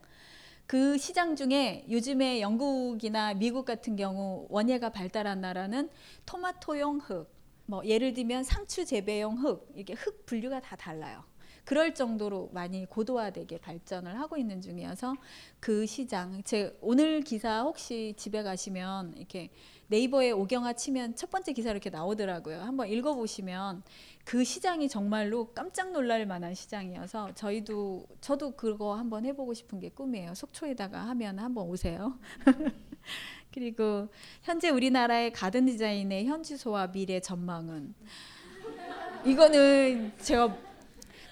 그 0.66 0.98
시장 0.98 1.34
중에 1.34 1.86
요즘에 1.88 2.42
영국이나 2.42 3.32
미국 3.32 3.64
같은 3.64 3.96
경우 3.96 4.46
원예가 4.50 4.90
발달한 4.90 5.40
나라는 5.40 5.88
토마토용 6.26 6.98
흙, 6.98 7.26
뭐 7.64 7.82
예를 7.86 8.12
들면 8.12 8.44
상추 8.44 8.84
재배용 8.84 9.38
흙, 9.38 9.72
이게 9.74 9.94
흙 9.94 10.26
분류가 10.26 10.60
다 10.60 10.76
달라요. 10.76 11.24
그럴 11.64 11.94
정도로 11.94 12.50
많이 12.52 12.84
고도화되게 12.84 13.58
발전을 13.58 14.18
하고 14.20 14.36
있는 14.36 14.60
중이어서 14.60 15.14
그 15.58 15.86
시장 15.86 16.42
제 16.42 16.76
오늘 16.80 17.22
기사 17.22 17.62
혹시 17.62 18.14
집에 18.16 18.42
가시면 18.42 19.14
이렇게 19.16 19.50
네이버에 19.88 20.32
오경화 20.32 20.74
치면 20.74 21.16
첫 21.16 21.30
번째 21.30 21.52
기사 21.52 21.70
이렇게 21.70 21.88
나오더라고요. 21.88 22.60
한번 22.60 22.88
읽어보시면 22.88 23.82
그 24.24 24.44
시장이 24.44 24.88
정말로 24.88 25.46
깜짝 25.54 25.92
놀랄 25.92 26.26
만한 26.26 26.54
시장이어서 26.54 27.34
저희도 27.34 28.06
저도 28.20 28.50
그거 28.50 28.94
한번 28.94 29.24
해보고 29.24 29.54
싶은 29.54 29.80
게 29.80 29.88
꿈이에요. 29.88 30.34
속초에다가 30.34 31.00
하면 31.08 31.38
한번 31.38 31.66
오세요. 31.66 32.18
그리고 33.50 34.08
현재 34.42 34.68
우리나라의 34.68 35.32
가든 35.32 35.64
디자인의 35.64 36.26
현주소와 36.26 36.88
미래 36.88 37.18
전망은 37.20 37.94
이거는 39.24 40.12
제가 40.18 40.54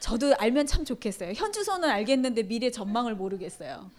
저도 0.01 0.35
알면 0.39 0.67
참 0.67 0.85
좋겠어요. 0.85 1.33
현주소는 1.33 1.91
알겠는데 1.91 2.45
미래 2.45 2.71
전망을 2.71 3.15
모르겠어요. 3.15 3.91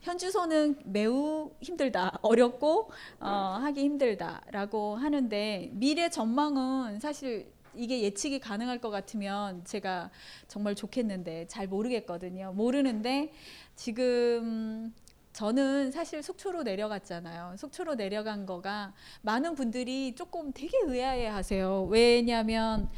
현주소는 0.00 0.80
매우 0.84 1.50
힘들다, 1.60 2.18
어렵고 2.22 2.90
어, 3.20 3.26
하기 3.62 3.80
힘들다라고 3.82 4.96
하는데 4.96 5.70
미래 5.72 6.08
전망은 6.08 7.00
사실 7.00 7.50
이게 7.74 8.02
예측이 8.02 8.38
가능할 8.38 8.80
것 8.80 8.90
같으면 8.90 9.64
제가 9.64 10.10
정말 10.48 10.74
좋겠는데 10.74 11.46
잘 11.48 11.66
모르겠거든요. 11.66 12.52
모르는데 12.54 13.32
지금 13.74 14.94
저는 15.32 15.90
사실 15.92 16.22
속초로 16.22 16.62
내려갔잖아요. 16.62 17.56
속초로 17.58 17.96
내려간 17.96 18.46
거가 18.46 18.94
많은 19.20 19.54
분들이 19.54 20.14
조금 20.14 20.52
되게 20.52 20.78
의아해 20.86 21.26
하세요. 21.26 21.84
왜냐면 21.90 22.88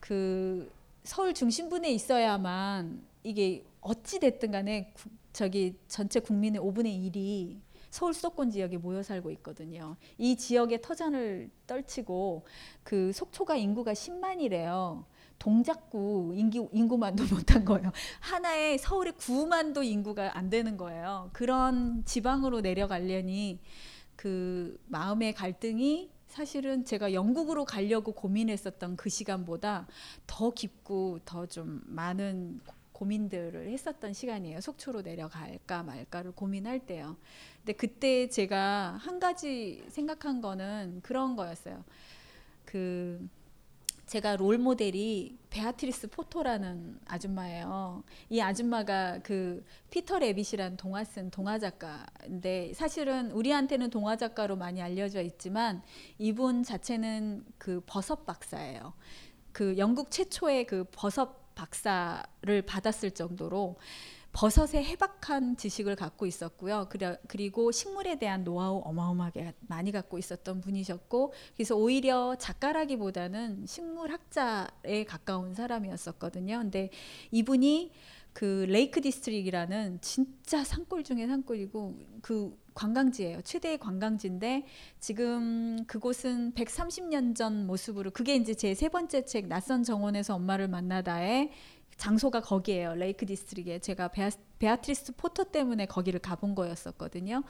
그 0.00 0.72
서울 1.02 1.34
중심부에 1.34 1.90
있어야만 1.90 3.02
이게 3.22 3.66
어찌 3.82 4.18
됐든 4.18 4.50
간에 4.50 4.92
구- 4.94 5.10
저기 5.34 5.74
전체 5.88 6.20
국민의 6.20 6.60
5분의 6.62 7.12
1이 7.12 7.58
서울 7.90 8.14
수도권 8.14 8.50
지역에 8.50 8.78
모여 8.78 9.02
살고 9.02 9.30
있거든요. 9.32 9.96
이 10.16 10.36
지역에 10.36 10.80
터전을 10.80 11.50
떨치고 11.66 12.46
그 12.84 13.12
속초가 13.12 13.56
인구가 13.56 13.92
10만이래요. 13.92 15.04
동작구 15.38 16.32
인구, 16.36 16.68
인구만도 16.72 17.24
못한 17.34 17.64
거예요. 17.64 17.90
하나에 18.20 18.78
서울의 18.78 19.14
9만도 19.14 19.84
인구가 19.84 20.38
안 20.38 20.48
되는 20.50 20.76
거예요. 20.76 21.30
그런 21.32 22.04
지방으로 22.04 22.60
내려가려니 22.60 23.58
그 24.16 24.80
마음의 24.86 25.34
갈등이 25.34 26.10
사실은 26.28 26.84
제가 26.84 27.12
영국으로 27.12 27.64
가려고 27.64 28.12
고민했었던 28.12 28.96
그 28.96 29.08
시간보다 29.08 29.88
더 30.26 30.50
깊고 30.50 31.20
더 31.24 31.46
좀 31.46 31.82
많은 31.86 32.60
고민들을 33.04 33.68
했었던 33.68 34.14
시간이에요. 34.14 34.60
속초로 34.60 35.02
내려갈까 35.02 35.82
말까를 35.82 36.32
고민할 36.32 36.80
때요. 36.80 37.16
근데 37.58 37.74
그때 37.74 38.28
제가 38.28 38.98
한 39.00 39.20
가지 39.20 39.84
생각한 39.88 40.40
거는 40.40 41.00
그런 41.02 41.36
거였어요. 41.36 41.84
그 42.64 43.28
제가 44.06 44.36
롤 44.36 44.58
모델이 44.58 45.38
베아트리스 45.50 46.08
포터라는 46.08 46.98
아줌마예요. 47.06 48.04
이 48.30 48.40
아줌마가 48.40 49.20
그 49.22 49.64
피터 49.90 50.18
레빗이라는 50.18 50.76
동화 50.76 51.04
쓴 51.04 51.30
동화 51.30 51.58
작가인데 51.58 52.72
사실은 52.74 53.30
우리한테는 53.32 53.90
동화 53.90 54.16
작가로 54.16 54.56
많이 54.56 54.82
알려져 54.82 55.20
있지만 55.22 55.82
이분 56.18 56.62
자체는 56.62 57.44
그 57.58 57.82
버섯 57.86 58.26
박사예요. 58.26 58.94
그 59.52 59.76
영국 59.78 60.10
최초의 60.10 60.66
그 60.66 60.84
버섯 60.90 61.43
박사를 61.54 62.62
받았을 62.66 63.12
정도로 63.12 63.76
버섯에 64.32 64.82
해박한 64.82 65.56
지식을 65.56 65.94
갖고 65.94 66.26
있었고요. 66.26 66.88
그리고 67.28 67.70
식물에 67.70 68.18
대한 68.18 68.42
노하우 68.42 68.82
어마어마하게 68.84 69.54
많이 69.68 69.92
갖고 69.92 70.18
있었던 70.18 70.60
분이셨고, 70.60 71.32
그래서 71.54 71.76
오히려 71.76 72.34
작가라기보다는 72.34 73.66
식물학자에 73.66 75.04
가까운 75.06 75.54
사람이었었거든요. 75.54 76.58
근데 76.58 76.90
이분이 77.30 77.92
그 78.32 78.66
레이크 78.68 79.00
디스트릭이라는 79.00 80.00
진짜 80.00 80.64
산골 80.64 81.04
중에 81.04 81.28
산골이고 81.28 81.98
그 82.20 82.58
관광지예요. 82.74 83.42
최대의 83.42 83.78
관광지인데 83.78 84.66
지금 85.00 85.84
그곳은 85.86 86.52
130년 86.54 87.34
전 87.34 87.66
모습으로 87.66 88.10
그게 88.10 88.34
이제 88.36 88.54
제 88.54 88.74
세 88.74 88.88
번째 88.88 89.24
책 89.24 89.46
낯선 89.46 89.82
정원에서 89.82 90.34
엄마를 90.34 90.68
만나다의 90.68 91.50
장소가 91.96 92.40
거기에요. 92.40 92.94
레이크 92.96 93.24
디스트릭에 93.24 93.78
제가 93.78 94.08
베아, 94.08 94.30
베아트리스 94.58 95.14
포터 95.16 95.44
때문에 95.44 95.86
거기를 95.86 96.18
가본 96.20 96.54
거였었거든요. 96.56 97.44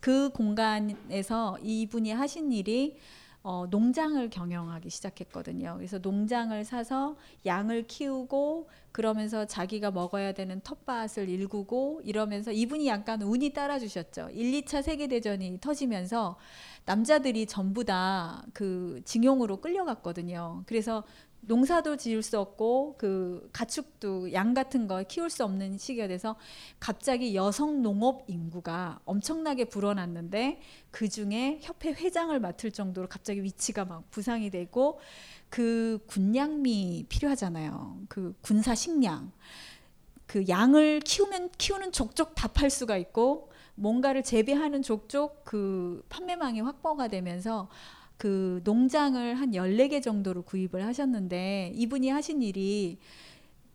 그 0.00 0.30
공간에서 0.30 1.58
이분이 1.62 2.12
하신 2.12 2.52
일이 2.52 2.96
어, 3.42 3.66
농장을 3.70 4.28
경영하기 4.30 4.90
시작했거든요. 4.90 5.74
그래서 5.76 5.98
농장을 5.98 6.64
사서 6.64 7.16
양을 7.46 7.86
키우고 7.86 8.68
그러면서 8.92 9.46
자기가 9.46 9.90
먹어야 9.90 10.32
되는 10.32 10.60
텃밭을 10.60 11.28
일구고 11.28 12.02
이러면서 12.04 12.50
이분이 12.52 12.86
약간 12.88 13.22
운이 13.22 13.52
따라주셨죠. 13.52 14.30
1, 14.32 14.62
2차 14.62 14.82
세계대전이 14.82 15.58
터지면서 15.60 16.36
남자들이 16.84 17.46
전부 17.46 17.84
다 17.84 18.44
그 18.52 19.00
징용으로 19.04 19.58
끌려갔거든요. 19.58 20.64
그래서 20.66 21.04
농사도 21.40 21.96
지을 21.96 22.22
수 22.22 22.38
없고 22.38 22.96
그 22.98 23.48
가축도 23.52 24.32
양 24.32 24.54
같은 24.54 24.86
거 24.86 25.02
키울 25.02 25.30
수 25.30 25.44
없는 25.44 25.78
시기가 25.78 26.06
돼서 26.08 26.36
갑자기 26.78 27.34
여성 27.34 27.80
농업 27.82 28.24
인구가 28.28 29.00
엄청나게 29.04 29.66
불어났는데 29.66 30.60
그 30.90 31.08
중에 31.08 31.58
협회 31.62 31.90
회장을 31.90 32.38
맡을 32.38 32.70
정도로 32.70 33.08
갑자기 33.08 33.42
위치가 33.42 33.84
막 33.84 34.10
부상이 34.10 34.50
되고 34.50 35.00
그 35.48 35.98
군량미 36.06 37.06
필요하잖아요. 37.08 38.00
그 38.08 38.34
군사 38.42 38.74
식량. 38.74 39.32
그 40.26 40.46
양을 40.46 41.00
키우면 41.00 41.52
키우는 41.56 41.92
족족 41.92 42.34
다 42.34 42.48
팔 42.48 42.68
수가 42.68 42.98
있고 42.98 43.50
뭔가를 43.76 44.22
재배하는 44.22 44.82
족족 44.82 45.44
그 45.44 46.04
판매망이 46.10 46.60
확보가 46.60 47.08
되면서 47.08 47.68
그 48.18 48.60
농장을 48.64 49.34
한 49.34 49.52
14개 49.52 50.02
정도로 50.02 50.42
구입을 50.42 50.84
하셨는데 50.84 51.72
이분이 51.74 52.10
하신 52.10 52.42
일이 52.42 52.98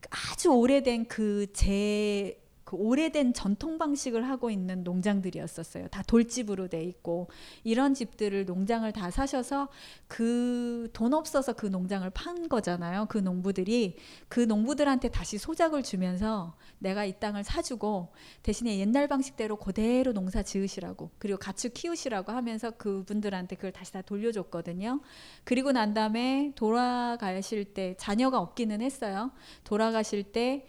아주 0.10 0.50
오래된 0.50 1.08
그 1.08 1.48
제 1.54 2.43
그 2.74 2.78
오래된 2.78 3.34
전통 3.34 3.78
방식을 3.78 4.28
하고 4.28 4.50
있는 4.50 4.84
농장들이었었어요. 4.84 5.90
다 5.90 6.02
돌집으로 6.02 6.68
돼 6.68 6.84
있고 6.84 7.30
이런 7.64 7.94
집들을 7.94 8.46
농장을 8.46 8.92
다 8.92 9.12
사셔서 9.12 9.70
그 10.08 10.74
돈 10.94 11.14
없어서 11.14 11.54
그 11.54 11.66
농장을 11.66 12.10
판 12.12 12.50
거잖아요. 12.50 13.06
그 13.10 13.18
농부들이 13.18 13.98
그 14.28 14.40
농부들한테 14.40 15.10
다시 15.10 15.38
소작을 15.38 15.84
주면서 15.84 16.56
내가 16.80 17.06
이 17.06 17.20
땅을 17.20 17.44
사주고 17.44 18.14
대신에 18.42 18.80
옛날 18.80 19.08
방식대로 19.08 19.58
그대로 19.58 20.14
농사 20.14 20.44
지으시라고 20.44 21.12
그리고 21.20 21.38
가축 21.40 21.74
키우시라고 21.74 22.32
하면서 22.32 22.72
그분들한테 22.72 23.56
그걸 23.56 23.72
다시 23.72 23.94
다 23.94 24.02
돌려줬거든요. 24.02 25.02
그리고 25.44 25.72
난 25.72 25.94
다음에 25.94 26.52
돌아가실 26.56 27.74
때 27.74 27.96
자녀가 27.98 28.40
없기는 28.40 28.82
했어요. 28.82 29.32
돌아가실 29.64 30.24
때 30.32 30.66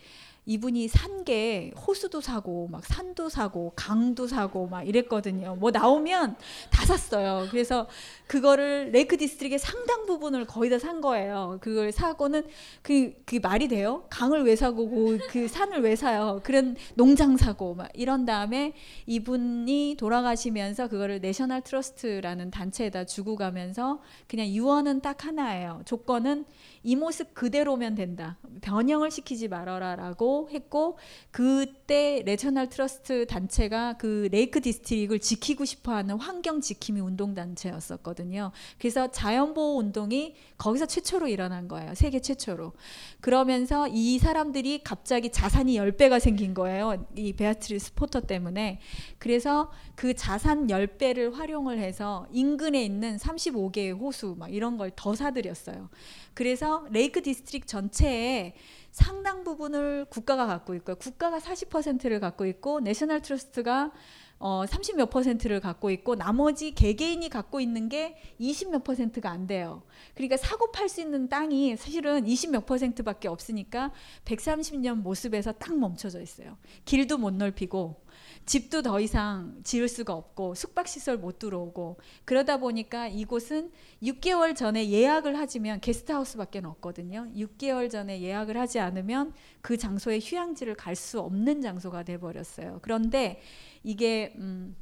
이분이 0.47 0.89
산 0.89 1.15
게 1.25 1.73
호수도 1.87 2.21
사고 2.21 2.69
막 2.71 2.85
산도 2.85 3.31
사고 3.31 3.73
강도 3.75 4.27
사고 4.27 4.67
막 4.67 4.83
이랬거든요. 4.87 5.57
뭐 5.57 5.71
나오면 5.71 6.37
다 6.71 6.85
샀어요. 6.85 7.47
그래서 7.51 7.89
그거를 8.27 8.91
레이크 8.93 9.17
디스트릭의 9.17 9.59
상당 9.59 10.05
부분을 10.07 10.45
거의 10.45 10.71
다 10.71 10.79
산 10.79 11.01
거예요. 11.01 11.57
그걸 11.63 11.93
사고는 11.93 12.47
그, 12.83 13.15
그 13.25 13.39
말이 13.43 13.69
돼요? 13.69 14.05
강을 14.11 14.45
왜 14.45 14.55
사고 14.55 15.17
그 15.31 15.49
산을 15.49 15.81
왜 15.81 15.97
사요? 15.97 16.41
그런 16.45 16.77
농장 16.95 17.39
사고 17.39 17.75
막 17.75 17.89
이런 17.95 18.27
다음에 18.27 18.75
이분이 19.07 19.97
돌아가시면서 19.99 20.89
그거를 20.89 21.21
내셔널 21.21 21.63
트러스트라는 21.63 22.51
단체에다 22.51 23.07
주고 23.07 23.37
가면서 23.37 24.03
그냥 24.29 24.49
유언은 24.49 25.01
딱 25.01 25.25
하나예요. 25.25 25.81
조건은 25.87 26.45
이 26.83 26.97
모습 26.97 27.33
그대로면 27.33 27.95
된다. 27.95 28.37
변형을 28.61 29.11
시키지 29.11 29.49
말아라라고 29.49 30.34
했고 30.51 30.99
그때 31.31 32.23
내셔널 32.25 32.69
트러스트 32.69 33.27
단체가 33.27 33.97
그 33.99 34.29
레이크 34.33 34.61
디스트릭을 34.61 35.19
지키고 35.19 35.65
싶어하는 35.65 36.17
환경 36.17 36.61
지킴이 36.61 37.01
운동 37.01 37.35
단체였었거든요. 37.35 38.53
그래서 38.79 39.11
자연 39.11 39.55
보호 39.55 39.79
운동이 39.79 40.35
거기서 40.59 40.87
최초로 40.87 41.29
일어난 41.29 41.69
거예요. 41.69 41.95
세계 41.95 42.21
최초로. 42.21 42.73
그러면서 43.21 43.87
이 43.89 44.19
사람들이 44.19 44.83
갑자기 44.83 45.31
자산이 45.31 45.77
10배가 45.77 46.19
생긴 46.19 46.55
거예요. 46.55 47.07
이 47.17 47.33
베아트리스 47.35 47.95
포터 47.95 48.21
때문에. 48.21 48.81
그래서 49.19 49.71
그 49.95 50.15
자산 50.15 50.67
10배를 50.69 51.35
활용을 51.35 51.79
해서 51.79 52.27
인근에 52.33 52.85
있는 52.85 53.17
35개의 53.17 53.99
호수 53.99 54.35
막 54.39 54.53
이런 54.53 54.77
걸 54.79 54.95
더 54.97 55.15
사들였어요. 55.15 55.89
그래서 56.35 56.87
레이크 56.91 57.23
디스트릭 57.23 57.67
전체에 57.67 58.55
상당 58.91 59.45
부분을 59.45 60.07
국가가 60.11 60.47
갖고 60.47 60.75
있고요. 60.75 60.97
국가가 60.97 61.39
40%를 61.39 62.21
갖고 62.21 62.47
있고 62.47 62.81
내셔널 62.81 63.23
트러스트가 63.23 63.93
어, 64.39 64.67
30 64.67 64.97
몇 64.97 65.11
퍼센트를 65.11 65.61
갖고 65.61 65.91
있고 65.91 66.17
나머지 66.17 66.73
개개인이 66.73 67.29
갖고 67.29 67.61
있는 67.61 67.89
게 67.89 68.17
20 68.39 68.71
몇 68.71 68.85
퍼센트가 68.85 69.31
안 69.31 69.47
돼요. 69.47 69.83
그러니까 70.15 70.37
사고 70.37 70.71
팔 70.71 70.89
수 70.89 71.01
있는 71.01 71.29
땅이 71.29 71.77
사실은 71.77 72.27
20 72.27 72.51
몇 72.51 72.67
퍼센트밖에 72.67 73.29
없으니까 73.29 73.93
130년 74.25 74.97
모습에서 74.97 75.53
딱 75.53 75.77
멈춰져 75.79 76.21
있어요. 76.21 76.59
길도 76.85 77.19
못 77.19 77.33
넓히고 77.33 78.04
집도 78.47 78.83
더 78.83 79.01
이상 79.01 79.59
지을 79.65 79.89
수가 79.89 80.13
없고 80.13 80.55
숙박시설 80.55 81.17
못 81.17 81.39
들어오고 81.39 81.99
그러다 82.25 82.59
보니까 82.59 83.09
이곳은 83.09 83.73
6개월 84.03 84.55
전에 84.55 84.91
예약을 84.91 85.39
하지면 85.39 85.81
게스트하우스밖에 85.81 86.61
없거든요. 86.65 87.27
6개월 87.35 87.91
전에 87.91 88.21
예약을 88.21 88.59
하지 88.59 88.81
않으면 88.81 89.33
그 89.63 89.77
장소에 89.77 90.19
휴양지를 90.23 90.75
갈 90.75 90.95
수 90.95 91.21
없는 91.21 91.61
장소가 91.61 92.05
돼 92.05 92.19
버렸어요. 92.19 92.79
그런데 92.81 93.41
이게 93.83 94.33
음 94.37 94.77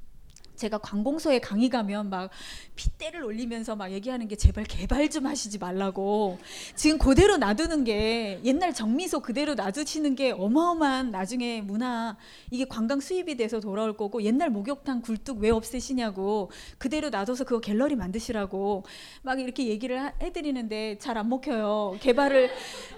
제가 0.63 0.79
관공서에 0.79 1.41
강의 1.41 1.69
가면 1.69 2.09
막 2.09 2.31
핏대를 2.77 3.25
올리면서 3.25 3.75
막 3.75 3.91
얘기하는 3.91 4.29
게 4.29 4.37
제발 4.37 4.63
개발 4.65 5.11
좀 5.11 5.27
하시지 5.27 5.59
말라고. 5.59 6.39
지금 6.77 6.99
그대로 6.99 7.37
놔두는 7.37 7.83
게 7.83 8.39
옛날 8.45 8.73
정미소 8.73 9.21
그대로 9.21 9.55
놔두시는 9.55 10.15
게 10.15 10.31
어마어마한 10.31 11.11
나중에 11.11 11.63
문화 11.63 12.17
이게 12.53 12.65
관광 12.65 13.01
수입이 13.01 13.37
돼서 13.37 13.59
돌아올 13.59 13.97
거고 13.97 14.23
옛날 14.23 14.51
목욕탕 14.51 15.03
굴뚝 15.03 15.39
왜 15.41 15.51
없애시냐고 15.51 16.51
그대로 16.79 17.11
놔둬서 17.11 17.43
그거 17.45 17.59
갤러리 17.61 17.97
만드시라고 17.97 18.85
막 19.23 19.41
이렇게 19.41 19.67
얘기를 19.67 20.01
하- 20.01 20.13
해드리는데 20.23 20.99
잘 20.99 21.13
안 21.19 21.29
먹혀요. 21.29 21.97
개발을 22.01 22.51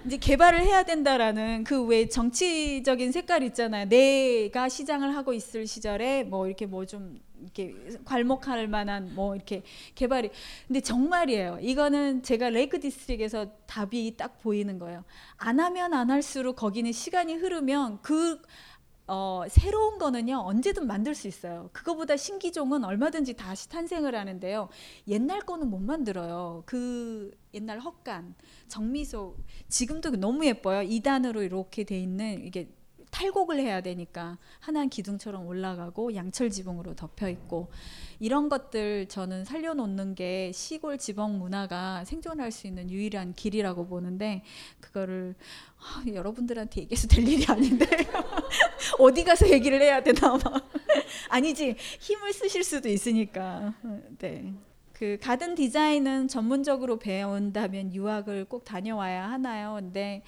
이제 0.06 0.16
개발을 0.18 0.60
해야 0.60 0.82
된다라는 0.84 1.64
그 1.64 1.84
왜 1.84 2.08
정치적인 2.08 3.10
색깔 3.12 3.42
있잖아요. 3.44 3.88
내가 3.88 4.68
시장을 4.68 5.14
하고 5.16 5.32
있을 5.34 5.66
시절에 5.66 6.22
뭐 6.24 6.46
이렇게 6.46 6.64
뭐좀 6.66 7.18
이렇게 7.44 7.74
괄목할 8.04 8.68
만한 8.68 9.14
뭐 9.14 9.34
이렇게 9.34 9.62
개발이 9.94 10.30
근데 10.66 10.80
정말이에요. 10.80 11.58
이거는 11.60 12.22
제가 12.22 12.50
레이크 12.50 12.80
디스트릭에서 12.80 13.46
답이 13.66 14.16
딱 14.16 14.38
보이는 14.42 14.78
거예요. 14.78 15.04
안 15.36 15.60
하면 15.60 15.94
안 15.94 16.10
할수록 16.10 16.56
거기는 16.56 16.90
시간이 16.92 17.34
흐르면 17.34 18.00
그 18.02 18.40
어, 19.06 19.42
새로운 19.50 19.98
거는요 19.98 20.38
언제든 20.38 20.86
만들 20.86 21.14
수 21.14 21.28
있어요. 21.28 21.68
그거보다 21.72 22.16
신기종은 22.16 22.84
얼마든지 22.84 23.34
다시 23.34 23.68
탄생을 23.68 24.14
하는데요. 24.14 24.68
옛날 25.08 25.40
거는 25.40 25.68
못 25.68 25.78
만들어요. 25.78 26.62
그 26.64 27.30
옛날 27.52 27.80
헛간, 27.80 28.34
정미소 28.68 29.36
지금도 29.68 30.12
너무 30.12 30.46
예뻐요. 30.46 30.80
2단으로 30.88 31.44
이렇게 31.44 31.84
돼 31.84 31.98
있는 31.98 32.44
이게 32.44 32.70
탈곡을 33.14 33.60
해야 33.60 33.80
되니까 33.80 34.38
하나는 34.58 34.88
기둥처럼 34.88 35.46
올라가고 35.46 36.16
양철 36.16 36.50
지붕으로 36.50 36.96
덮여 36.96 37.28
있고 37.28 37.70
이런 38.18 38.48
것들 38.48 39.06
저는 39.06 39.44
살려놓는 39.44 40.16
게 40.16 40.50
시골 40.52 40.98
지방 40.98 41.38
문화가 41.38 42.04
생존할 42.04 42.50
수 42.50 42.66
있는 42.66 42.90
유일한 42.90 43.32
길이라고 43.32 43.86
보는데 43.86 44.42
그거를 44.80 45.36
아, 45.78 46.02
여러분들한테 46.12 46.82
얘기해서 46.82 47.06
될 47.06 47.26
일이 47.28 47.46
아닌데 47.46 47.86
어디 48.98 49.22
가서 49.22 49.48
얘기를 49.48 49.80
해야 49.80 50.02
되나 50.02 50.36
막 50.36 50.68
아니지 51.30 51.76
힘을 52.00 52.32
쓰실 52.32 52.64
수도 52.64 52.88
있으니까 52.88 53.74
네. 54.18 54.52
그 54.94 55.18
가든 55.20 55.56
디자인은 55.56 56.28
전문적으로 56.28 56.98
배운다면 56.98 57.92
유학을 57.94 58.44
꼭 58.46 58.64
다녀와야 58.64 59.28
하나요? 59.28 59.74
근데 59.74 60.22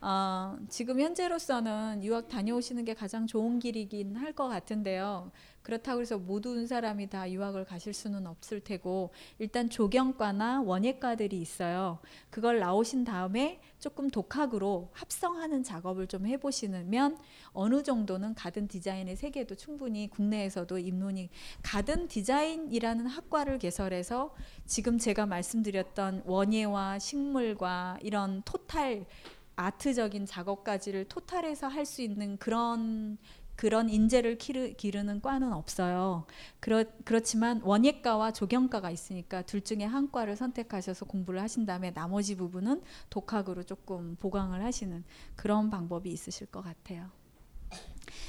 어, 0.00 0.56
지금 0.68 1.00
현재로서는 1.00 2.02
유학 2.04 2.28
다녀오시는 2.28 2.84
게 2.84 2.94
가장 2.94 3.26
좋은 3.26 3.58
길이긴 3.58 4.16
할 4.16 4.32
것 4.34 4.48
같은데요. 4.48 5.30
그렇다고 5.62 6.00
해서 6.00 6.18
모든 6.18 6.66
사람이 6.66 7.08
다 7.08 7.30
유학을 7.30 7.64
가실 7.64 7.94
수는 7.94 8.26
없을 8.26 8.60
테고 8.60 9.10
일단 9.38 9.70
조경과나 9.70 10.62
원예과들이 10.62 11.40
있어요. 11.40 11.98
그걸 12.30 12.58
나오신 12.58 13.04
다음에 13.04 13.60
조금 13.78 14.10
독학으로 14.10 14.90
합성하는 14.92 15.62
작업을 15.62 16.06
좀 16.06 16.26
해보시면 16.26 17.18
어느 17.52 17.82
정도는 17.82 18.34
가든 18.34 18.68
디자인의 18.68 19.16
세계도 19.16 19.54
충분히 19.56 20.08
국내에서도 20.08 20.78
입문이 20.78 21.30
가든 21.62 22.08
디자인이라는 22.08 23.06
학과를 23.06 23.58
개설해서 23.58 24.34
지금 24.66 24.98
제가 24.98 25.26
말씀드렸던 25.26 26.22
원예와 26.26 26.98
식물과 26.98 27.98
이런 28.02 28.42
토탈 28.44 29.06
아트적인 29.54 30.26
작업까지를 30.26 31.04
토탈해서 31.06 31.68
할 31.68 31.84
수 31.84 32.00
있는 32.00 32.36
그런 32.38 33.18
그런 33.62 33.88
인재를 33.88 34.38
기르, 34.38 34.72
기르는 34.72 35.20
과는 35.20 35.52
없어요. 35.52 36.26
그렇, 36.58 36.82
그렇지만 37.04 37.60
원예과와 37.62 38.32
조경과가 38.32 38.90
있으니까 38.90 39.42
둘 39.42 39.60
중에 39.60 39.84
한 39.84 40.10
과를 40.10 40.34
선택하셔서 40.34 41.04
공부를 41.04 41.40
하신 41.40 41.64
다음에 41.64 41.92
나머지 41.92 42.36
부분은 42.36 42.82
독학으로 43.08 43.62
조금 43.62 44.16
보강을 44.16 44.64
하시는 44.64 45.04
그런 45.36 45.70
방법이 45.70 46.10
있으실 46.10 46.48
것 46.48 46.60
같아요. 46.62 47.08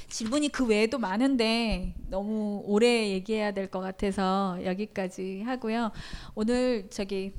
질문이 0.08 0.50
그 0.50 0.64
외에도 0.66 0.98
많은데 1.00 1.96
너무 2.08 2.62
오래 2.64 3.10
얘기해야 3.10 3.50
될 3.50 3.68
것 3.68 3.80
같아서 3.80 4.56
여기까지 4.64 5.42
하고요. 5.42 5.90
오늘 6.36 6.88
저기 6.90 7.34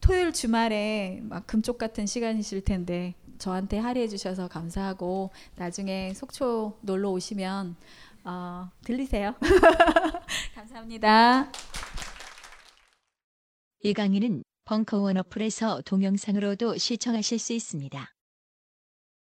토요일 0.00 0.32
주말에 0.32 1.20
막 1.22 1.46
금쪽 1.46 1.78
같은 1.78 2.04
시간이실 2.04 2.62
텐데 2.64 3.14
저한테 3.38 3.78
할애해 3.78 4.08
주셔서 4.08 4.48
감사하고 4.48 5.30
나중에 5.56 6.12
속초 6.14 6.76
놀러 6.82 7.10
오시면 7.10 7.76
어, 8.24 8.70
들리세요. 8.84 9.34
감사합니다. 10.54 11.50
이 13.82 13.94
강의는 13.94 14.42
벙커원 14.64 15.16
어플에서 15.16 15.82
동영상으로도 15.86 16.76
시청하실 16.76 17.38
수 17.38 17.52
있습니다. 17.52 18.12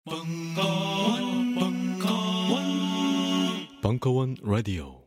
벙커원, 0.06 1.56
벙커원, 1.56 2.62
벙커원 3.82 4.36
라디오. 4.42 5.01